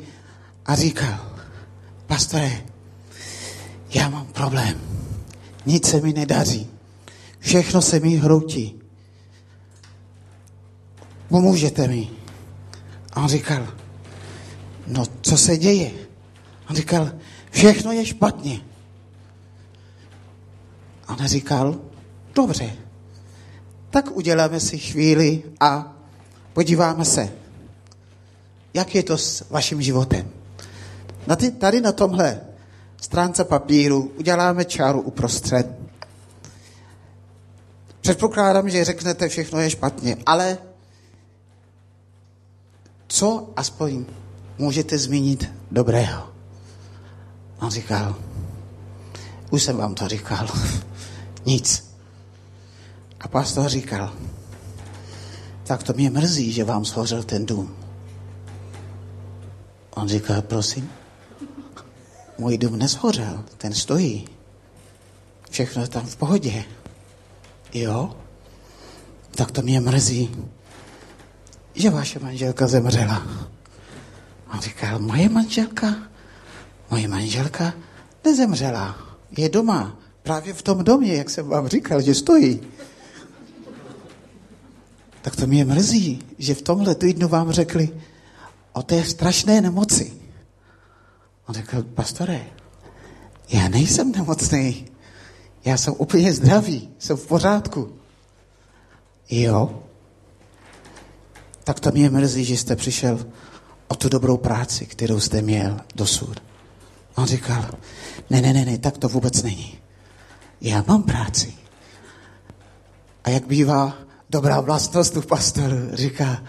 a 0.66 0.76
říkal, 0.76 1.20
pastore, 2.08 2.64
já 3.94 4.10
mám 4.10 4.26
problém, 4.26 4.82
nic 5.66 5.88
se 5.88 6.02
mi 6.02 6.14
nedaří, 6.14 6.70
všechno 7.40 7.82
se 7.82 8.00
mi 8.00 8.16
hroutí. 8.16 8.76
Pomůžete 11.28 11.88
mi. 11.88 12.19
A 13.14 13.22
on 13.22 13.28
říkal, 13.28 13.68
no 14.88 15.04
co 15.22 15.38
se 15.38 15.58
děje? 15.58 15.92
On 16.70 16.76
říkal, 16.76 17.12
všechno 17.52 17.92
je 17.92 18.06
špatně. 18.06 18.62
A 21.08 21.18
on 21.18 21.28
říkal, 21.28 21.80
dobře, 22.36 22.74
tak 23.90 24.12
uděláme 24.12 24.60
si 24.60 24.78
chvíli 24.78 25.44
a 25.60 25.96
podíváme 26.54 27.06
se, 27.06 27.32
jak 28.74 28.96
je 28.96 29.04
to 29.04 29.18
s 29.18 29.46
vaším 29.50 29.82
životem. 29.82 30.30
Na 31.28 31.36
ty, 31.36 31.52
tady 31.52 31.82
na 31.82 31.92
tomhle 31.92 32.42
stránce 33.02 33.44
papíru 33.44 34.12
uděláme 34.18 34.66
čáru 34.66 35.02
uprostřed. 35.02 35.68
Předpokládám, 38.02 38.70
že 38.70 38.86
řeknete, 38.86 39.30
všechno 39.30 39.60
je 39.60 39.70
špatně, 39.70 40.18
ale 40.26 40.58
co 43.10 43.50
aspoň 43.56 44.06
můžete 44.58 44.98
zmínit 44.98 45.52
dobrého? 45.72 46.30
On 47.62 47.72
říkal, 47.72 48.16
už 49.50 49.64
jsem 49.64 49.78
vám 49.78 49.96
to 49.96 50.08
říkal, 50.08 50.48
nic. 51.46 51.90
A 53.20 53.28
pastor 53.28 53.70
říkal, 53.70 54.14
tak 55.64 55.84
to 55.84 55.94
mě 55.94 56.10
mrzí, 56.10 56.52
že 56.52 56.64
vám 56.64 56.86
shořel 56.86 57.24
ten 57.24 57.46
dům. 57.46 57.76
On 59.96 60.08
říkal, 60.08 60.42
prosím, 60.42 60.90
můj 62.38 62.58
dům 62.58 62.80
neshořel, 62.80 63.44
ten 63.58 63.74
stojí. 63.74 64.28
Všechno 65.50 65.82
je 65.82 65.88
tam 65.88 66.06
v 66.06 66.16
pohodě. 66.16 66.64
Jo? 67.74 68.16
Tak 69.32 69.52
to 69.52 69.62
mě 69.62 69.82
mrzí, 69.82 70.36
že 71.74 71.90
vaše 71.90 72.20
manželka 72.20 72.68
zemřela. 72.68 73.28
On 74.54 74.60
říkal, 74.60 75.00
moje 75.00 75.30
manželka? 75.30 75.96
Moje 76.92 77.08
manželka 77.08 77.74
nezemřela. 78.26 78.96
Je 79.38 79.50
doma. 79.50 79.98
Právě 80.24 80.54
v 80.54 80.62
tom 80.62 80.84
domě, 80.84 81.16
jak 81.16 81.30
jsem 81.30 81.48
vám 81.48 81.68
říkal, 81.68 82.02
že 82.02 82.16
stojí. 82.16 82.62
Tak 85.22 85.36
to 85.36 85.48
mě 85.48 85.66
mrzí, 85.66 86.24
že 86.38 86.56
v 86.56 86.62
tomhle 86.62 86.96
týdnu 86.96 87.28
vám 87.28 87.52
řekli 87.52 87.90
o 88.74 88.84
té 88.84 89.04
strašné 89.04 89.62
nemoci. 89.62 90.14
On 91.48 91.56
řekl, 91.56 91.84
pastore, 91.84 92.46
já 93.50 93.70
nejsem 93.70 94.12
nemocný. 94.12 94.86
Já 95.66 95.78
jsem 95.78 95.94
úplně 95.98 96.34
zdravý, 96.34 96.90
jsem 97.00 97.18
v 97.18 97.28
pořádku. 97.28 97.94
Jo, 99.30 99.84
tak 101.70 101.80
to 101.80 101.92
mě 101.92 102.10
mrzí, 102.10 102.46
že 102.46 102.58
jste 102.58 102.76
přišel 102.76 103.26
o 103.88 103.96
tu 103.96 104.10
dobrou 104.10 104.38
práci, 104.38 104.86
kterou 104.86 105.20
jste 105.20 105.42
měl 105.42 105.82
dosud. 105.96 106.40
On 107.16 107.26
říkal, 107.26 107.66
ne, 108.30 108.42
ne, 108.42 108.54
ne, 108.54 108.66
ne, 108.66 108.78
tak 108.78 108.98
to 108.98 109.10
vůbec 109.10 109.44
není. 109.44 109.80
Já 110.62 110.84
mám 110.88 111.04
práci. 111.04 111.54
A 113.24 113.30
jak 113.30 113.48
bývá 113.48 113.98
dobrá 114.30 114.62
vlastnost 114.62 115.18
u 115.18 115.22
pastoru, 115.22 115.76
říká, 115.94 116.44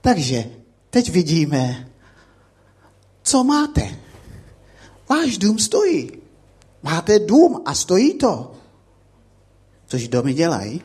takže 0.00 0.44
teď 0.90 1.10
vidíme, 1.10 1.88
co 3.22 3.44
máte. 3.44 3.96
Váš 5.10 5.38
dům 5.38 5.58
stojí. 5.58 6.12
Máte 6.82 7.18
dům 7.18 7.62
a 7.64 7.74
stojí 7.74 8.14
to. 8.14 8.54
Což 9.86 10.08
domy 10.08 10.34
dělají. 10.34 10.82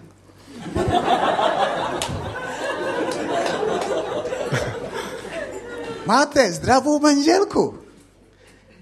Máte 6.06 6.52
zdravou 6.52 7.00
manželku. 7.00 7.80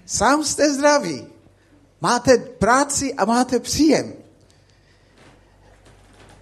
Sám 0.06 0.44
jste 0.44 0.74
zdraví. 0.74 1.26
Máte 2.00 2.38
práci 2.38 3.14
a 3.14 3.24
máte 3.24 3.60
příjem. 3.60 4.12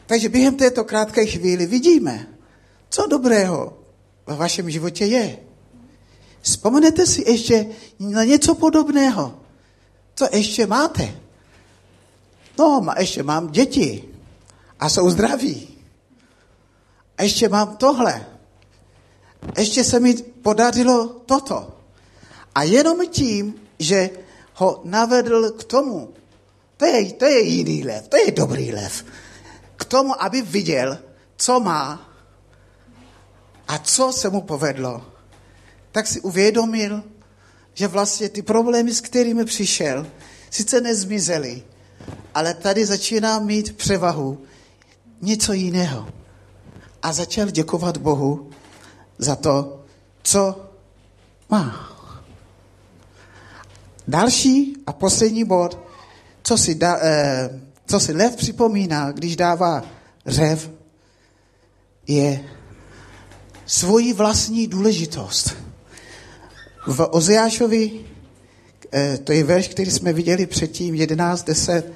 Takže 0.06 0.28
během 0.28 0.56
této 0.56 0.84
krátké 0.84 1.26
chvíli 1.26 1.66
vidíme, 1.66 2.26
co 2.90 3.06
dobrého 3.06 3.78
ve 4.26 4.36
vašem 4.36 4.70
životě 4.70 5.04
je. 5.04 5.38
Vzpomenete 6.40 7.06
si 7.06 7.30
ještě 7.30 7.66
na 7.98 8.24
něco 8.24 8.54
podobného. 8.54 9.40
Co 10.14 10.28
ještě 10.32 10.66
máte? 10.66 11.14
No, 12.58 12.86
ještě 12.98 13.22
mám 13.22 13.50
děti 13.50 14.04
a 14.80 14.88
jsou 14.88 15.10
zdraví. 15.10 15.68
A 17.18 17.22
ještě 17.22 17.48
mám 17.48 17.76
tohle 17.76 18.26
ještě 19.58 19.84
se 19.84 20.00
mi 20.00 20.14
podařilo 20.42 21.08
toto. 21.26 21.76
A 22.54 22.62
jenom 22.62 23.06
tím, 23.08 23.54
že 23.78 24.10
ho 24.54 24.80
navedl 24.84 25.50
k 25.50 25.64
tomu, 25.64 26.14
to 26.76 26.84
je, 26.84 27.12
to 27.12 27.24
je 27.24 27.40
jiný 27.40 27.84
lev, 27.84 28.08
to 28.08 28.16
je 28.16 28.30
dobrý 28.30 28.72
lev, 28.72 29.04
k 29.76 29.84
tomu, 29.84 30.22
aby 30.22 30.42
viděl, 30.42 30.98
co 31.36 31.60
má 31.60 32.10
a 33.68 33.78
co 33.78 34.12
se 34.12 34.30
mu 34.30 34.40
povedlo, 34.40 35.06
tak 35.92 36.06
si 36.06 36.20
uvědomil, 36.20 37.02
že 37.74 37.88
vlastně 37.88 38.28
ty 38.28 38.42
problémy, 38.42 38.94
s 38.94 39.00
kterými 39.00 39.44
přišel, 39.44 40.06
sice 40.50 40.80
nezmizely, 40.80 41.62
ale 42.34 42.54
tady 42.54 42.86
začíná 42.86 43.38
mít 43.38 43.76
převahu 43.76 44.38
něco 45.20 45.52
jiného. 45.52 46.08
A 47.02 47.12
začal 47.12 47.46
děkovat 47.46 47.96
Bohu 47.96 48.50
za 49.18 49.36
to, 49.36 49.79
co 50.22 50.60
má. 51.50 51.90
Další 54.08 54.74
a 54.86 54.92
poslední 54.92 55.44
bod, 55.44 55.78
co 56.42 56.58
si, 56.58 56.74
da, 56.74 56.98
eh, 57.02 57.60
co 57.86 58.00
si 58.00 58.12
lev 58.12 58.36
připomíná, 58.36 59.12
když 59.12 59.36
dává 59.36 59.82
řev, 60.26 60.70
je 62.06 62.44
svoji 63.66 64.12
vlastní 64.12 64.66
důležitost. 64.66 65.56
V 66.86 67.08
Ozeášovi, 67.10 68.00
eh, 68.92 69.18
to 69.18 69.32
je 69.32 69.44
verš, 69.44 69.68
který 69.68 69.90
jsme 69.90 70.12
viděli 70.12 70.46
předtím, 70.46 70.94
11.10, 70.94 71.92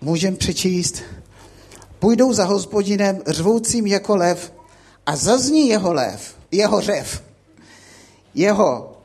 můžeme 0.00 0.36
přečíst, 0.36 1.02
půjdou 1.98 2.32
za 2.32 2.44
hospodinem 2.44 3.22
řvoucím 3.26 3.86
jako 3.86 4.16
lev 4.16 4.52
a 5.10 5.16
zazní 5.16 5.68
jeho 5.68 5.92
lev, 5.92 6.38
jeho 6.50 6.80
řev. 6.80 7.22
Jeho 8.34 8.98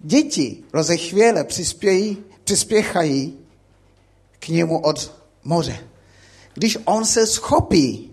děti 0.00 0.64
rozechvěle 0.72 1.44
přispějí, 1.44 2.18
přispěchají 2.44 3.38
k 4.38 4.48
němu 4.48 4.78
od 4.80 5.12
moře. 5.44 5.78
Když 6.54 6.78
on 6.84 7.04
se 7.04 7.26
schopí 7.26 8.10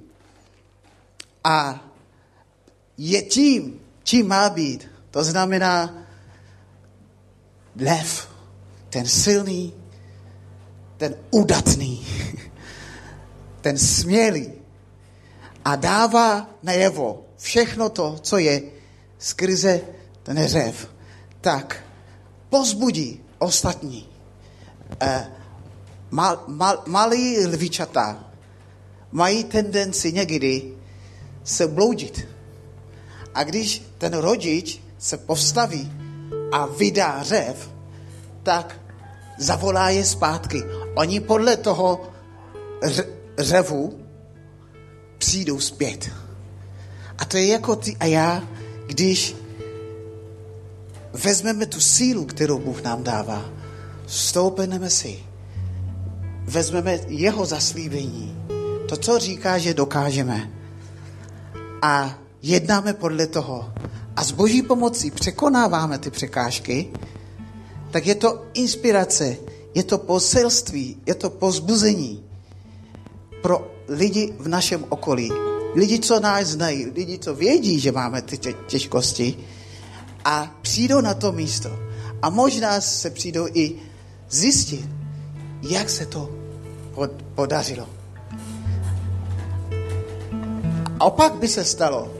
a 1.43 1.86
je 2.97 3.22
tím, 3.22 3.80
čím 4.04 4.28
má 4.28 4.50
být, 4.50 4.88
to 5.12 5.24
znamená 5.24 6.06
lev, 7.82 8.30
ten 8.89 9.08
silný, 9.08 9.74
ten 10.97 11.16
udatný, 11.32 12.08
ten 13.62 13.78
smělý 13.78 14.54
a 15.66 15.76
dává 15.76 16.50
najevo 16.64 17.29
všechno 17.40 17.90
to, 17.90 18.20
co 18.22 18.38
je 18.38 18.62
skrze 19.18 19.82
ten 20.24 20.48
řev, 20.48 20.90
tak 21.42 21.84
pozbudí 22.50 23.24
ostatní. 23.40 24.10
Eh, 25.02 25.32
mal, 26.12 26.44
mal, 26.48 26.84
malí 26.86 27.46
lvičata 27.46 28.30
mají 29.12 29.44
tendenci 29.44 30.12
někdy 30.12 30.74
se 31.44 31.68
bloudit. 31.68 32.28
A 33.34 33.44
když 33.44 33.84
ten 33.98 34.14
rodič 34.14 34.82
se 34.98 35.18
postaví 35.18 35.92
a 36.52 36.66
vydá 36.66 37.24
řev, 37.24 37.70
tak 38.44 38.80
zavolá 39.38 39.90
je 39.90 40.06
zpátky. 40.06 40.64
Oni 40.96 41.20
podle 41.20 41.58
toho 41.58 42.12
řevu 43.38 44.06
přijdou 45.18 45.60
zpět. 45.60 46.10
A 47.20 47.26
to 47.26 47.38
je 47.38 47.47
jako 47.47 47.76
ty 47.76 47.97
a 47.99 48.05
já, 48.05 48.43
když 48.88 49.36
vezmeme 51.13 51.65
tu 51.65 51.80
sílu, 51.80 52.26
kterou 52.26 52.59
Bůh 52.59 52.84
nám 52.84 53.03
dává, 53.03 53.45
stoupeneme 54.07 54.89
si, 54.89 55.20
vezmeme 56.43 56.99
jeho 57.07 57.45
zaslíbení, 57.45 58.36
to, 58.89 58.97
co 58.97 59.20
říká, 59.20 59.57
že 59.57 59.74
dokážeme 59.74 60.51
a 61.82 62.20
jednáme 62.41 62.93
podle 62.93 63.28
toho 63.28 63.74
a 64.15 64.24
s 64.24 64.32
boží 64.32 64.61
pomocí 64.61 65.11
překonáváme 65.11 65.97
ty 65.99 66.11
překážky, 66.11 66.91
tak 67.91 68.07
je 68.07 68.15
to 68.15 68.45
inspirace, 68.53 69.38
je 69.76 69.84
to 69.84 69.97
poselství, 69.97 70.97
je 71.05 71.15
to 71.15 71.30
pozbuzení 71.30 72.24
pro 73.41 73.72
lidi 73.88 74.34
v 74.39 74.47
našem 74.47 74.86
okolí. 74.89 75.49
Lidi, 75.76 75.99
co 75.99 76.20
nás 76.20 76.47
znají, 76.47 76.86
lidi, 76.86 77.20
co 77.20 77.36
vědí, 77.36 77.80
že 77.80 77.91
máme 77.91 78.22
ty 78.22 78.38
těžkosti 78.67 79.38
a 80.26 80.55
přijdou 80.61 81.01
na 81.01 81.13
to 81.13 81.32
místo. 81.32 81.80
A 82.22 82.30
možná 82.30 82.82
se 82.82 83.09
přijdou 83.09 83.47
i 83.53 83.76
zjistit, 84.30 84.89
jak 85.61 85.89
se 85.89 86.05
to 86.05 86.30
podařilo. 87.36 87.88
A 90.99 91.05
opak 91.05 91.34
by 91.34 91.47
se 91.47 91.65
stalo, 91.65 92.13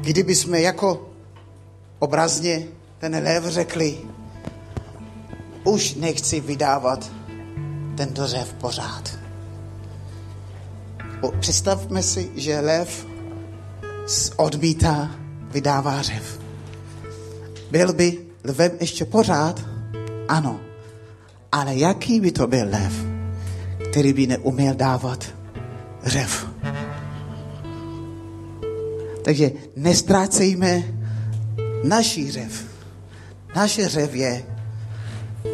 kdyby 0.00 0.34
jsme 0.34 0.60
jako 0.60 1.10
obrazně 1.98 2.66
ten 2.98 3.14
lev 3.14 3.44
řekli, 3.44 3.98
už 5.64 5.94
nechci 5.94 6.40
vydávat 6.40 7.10
tento 7.96 8.26
řev 8.26 8.52
pořád. 8.52 9.17
Představme 11.40 12.02
si, 12.02 12.30
že 12.36 12.60
lev 12.60 13.06
odmítá, 14.36 15.10
vydává 15.50 16.02
řev. 16.02 16.40
Byl 17.70 17.92
by 17.92 18.18
lvem 18.44 18.70
ještě 18.80 19.04
pořád? 19.04 19.60
Ano. 20.28 20.60
Ale 21.52 21.76
jaký 21.76 22.20
by 22.20 22.32
to 22.32 22.46
byl 22.46 22.66
lev, 22.70 22.92
který 23.90 24.12
by 24.12 24.26
neuměl 24.26 24.74
dávat 24.74 25.24
řev? 26.04 26.46
Takže 29.22 29.52
nestrácejme 29.76 30.82
naší 31.84 32.30
řev. 32.30 32.64
Naše 33.56 33.88
řev 33.88 34.14
je, 34.14 34.44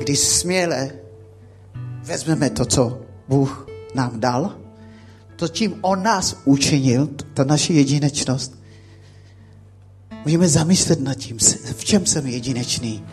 když 0.01 0.19
směle 0.19 0.91
vezmeme 2.03 2.51
to, 2.51 2.65
co 2.65 3.01
Bůh 3.29 3.69
nám 3.95 4.21
dal, 4.21 4.64
to, 5.37 5.49
čím 5.49 5.75
On 5.81 6.03
nás 6.03 6.37
učinil, 6.45 7.09
ta 7.35 7.45
naše 7.45 7.73
jedinečnost, 7.73 8.59
můžeme 10.25 10.49
zamyslet 10.49 11.01
nad 11.01 11.15
tím, 11.15 11.39
v 11.77 11.85
čem 11.85 12.07
jsem 12.07 12.27
jedinečný. 12.27 13.05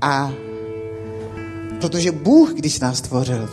A 0.00 0.32
protože 1.80 2.12
Bůh, 2.12 2.52
když 2.52 2.80
nás 2.80 2.98
stvořil 2.98 3.48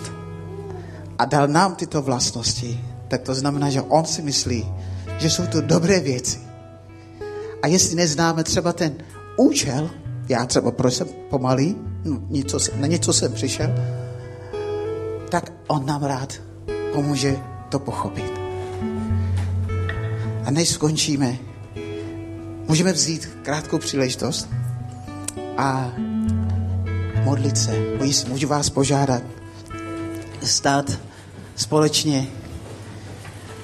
a 1.19 1.25
dal 1.25 1.47
nám 1.47 1.75
tyto 1.75 2.01
vlastnosti, 2.01 2.79
tak 3.07 3.21
to 3.21 3.35
znamená, 3.35 3.69
že 3.69 3.81
On 3.81 4.05
si 4.05 4.21
myslí, 4.21 4.65
že 5.19 5.29
jsou 5.29 5.47
to 5.47 5.61
dobré 5.61 5.99
věci. 5.99 6.39
A 7.61 7.67
jestli 7.67 7.95
neznáme 7.95 8.43
třeba 8.43 8.73
ten 8.73 8.93
účel, 9.37 9.89
já 10.29 10.45
třeba 10.45 10.71
proč 10.71 10.93
jsem 10.93 11.07
pomalý, 11.29 11.75
no, 12.05 12.19
něco, 12.29 12.57
na 12.75 12.87
něco 12.87 13.13
jsem 13.13 13.33
přišel, 13.33 13.69
on 15.71 15.85
nám 15.85 16.03
rád 16.03 16.33
pomůže 16.93 17.39
to 17.69 17.79
pochopit. 17.79 18.31
A 20.45 20.51
než 20.51 20.69
skončíme, 20.69 21.37
můžeme 22.67 22.93
vzít 22.93 23.29
krátkou 23.43 23.77
příležitost 23.77 24.49
a 25.57 25.91
modlit 27.23 27.57
se. 27.57 27.71
Můžu 28.27 28.47
vás 28.47 28.69
požádat 28.69 29.23
stát 30.43 30.91
společně 31.55 32.27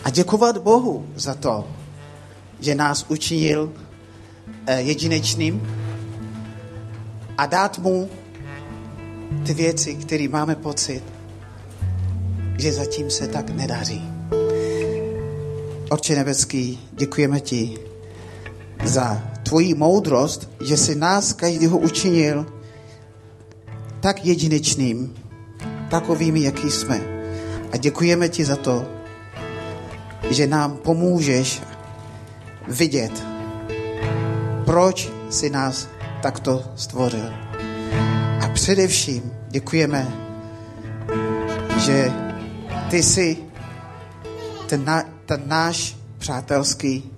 a 0.04 0.10
děkovat 0.10 0.58
Bohu 0.58 1.08
za 1.16 1.34
to, 1.34 1.68
že 2.60 2.76
nás 2.76 3.06
učinil 3.10 3.74
eh, 4.66 4.82
jedinečným 4.82 5.62
a 7.38 7.46
dát 7.46 7.80
mu 7.80 8.10
ty 9.46 9.54
věci, 9.54 9.96
které 9.96 10.28
máme 10.28 10.56
pocit, 10.56 11.17
že 12.58 12.74
zatím 12.74 13.10
se 13.10 13.28
tak 13.28 13.50
nedaří. 13.50 14.02
Otče 15.90 16.16
nebeský, 16.16 16.80
děkujeme 16.92 17.40
ti 17.40 17.78
za 18.84 19.24
tvoji 19.44 19.74
moudrost, 19.74 20.50
že 20.68 20.78
si 20.78 20.96
nás 20.96 21.34
každého 21.34 21.78
učinil 21.78 22.46
tak 24.00 24.26
jedinečným, 24.26 25.14
takovými, 25.90 26.44
jaký 26.44 26.72
jsme. 26.72 27.02
A 27.72 27.78
děkujeme 27.78 28.30
ti 28.30 28.46
za 28.46 28.56
to, 28.56 28.86
že 30.30 30.48
nám 30.48 30.78
pomůžeš 30.78 31.62
vidět, 32.68 33.24
proč 34.66 35.10
si 35.30 35.50
nás 35.50 35.88
takto 36.22 36.64
stvořil. 36.76 37.34
A 38.42 38.50
především 38.54 39.32
děkujeme, 39.50 40.08
že 41.86 42.27
ty 42.90 43.04
jsi 43.04 43.38
ten, 44.70 44.86
na, 44.86 45.04
ten 45.26 45.42
náš 45.46 45.96
přátelský 46.18 47.12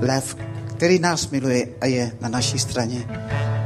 lev, 0.00 0.36
který 0.66 0.98
nás 0.98 1.30
miluje 1.30 1.68
a 1.80 1.86
je 1.86 2.12
na 2.20 2.28
naší 2.28 2.58
straně 2.58 3.04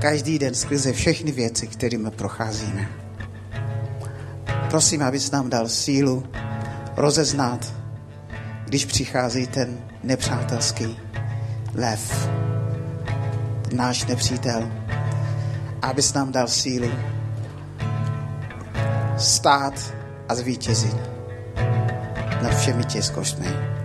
každý 0.02 0.38
den 0.38 0.54
skrze 0.54 0.92
všechny 0.92 1.32
věci, 1.32 1.66
kterými 1.66 2.10
procházíme. 2.10 2.88
Prosím, 4.70 5.02
abys 5.02 5.30
nám 5.30 5.50
dal 5.50 5.68
sílu 5.68 6.26
rozeznat, 6.96 7.72
když 8.64 8.84
přichází 8.84 9.46
ten 9.46 9.78
nepřátelský 10.02 10.98
lev, 11.74 12.28
náš 13.72 14.04
nepřítel, 14.04 14.72
abys 15.82 16.14
nám 16.14 16.32
dal 16.32 16.48
sílu 16.48 16.90
stát 19.22 19.94
a 20.28 20.34
zvítězit 20.34 20.96
nad 22.42 22.54
všemi 22.54 22.84
těžkostmi. 22.84 23.81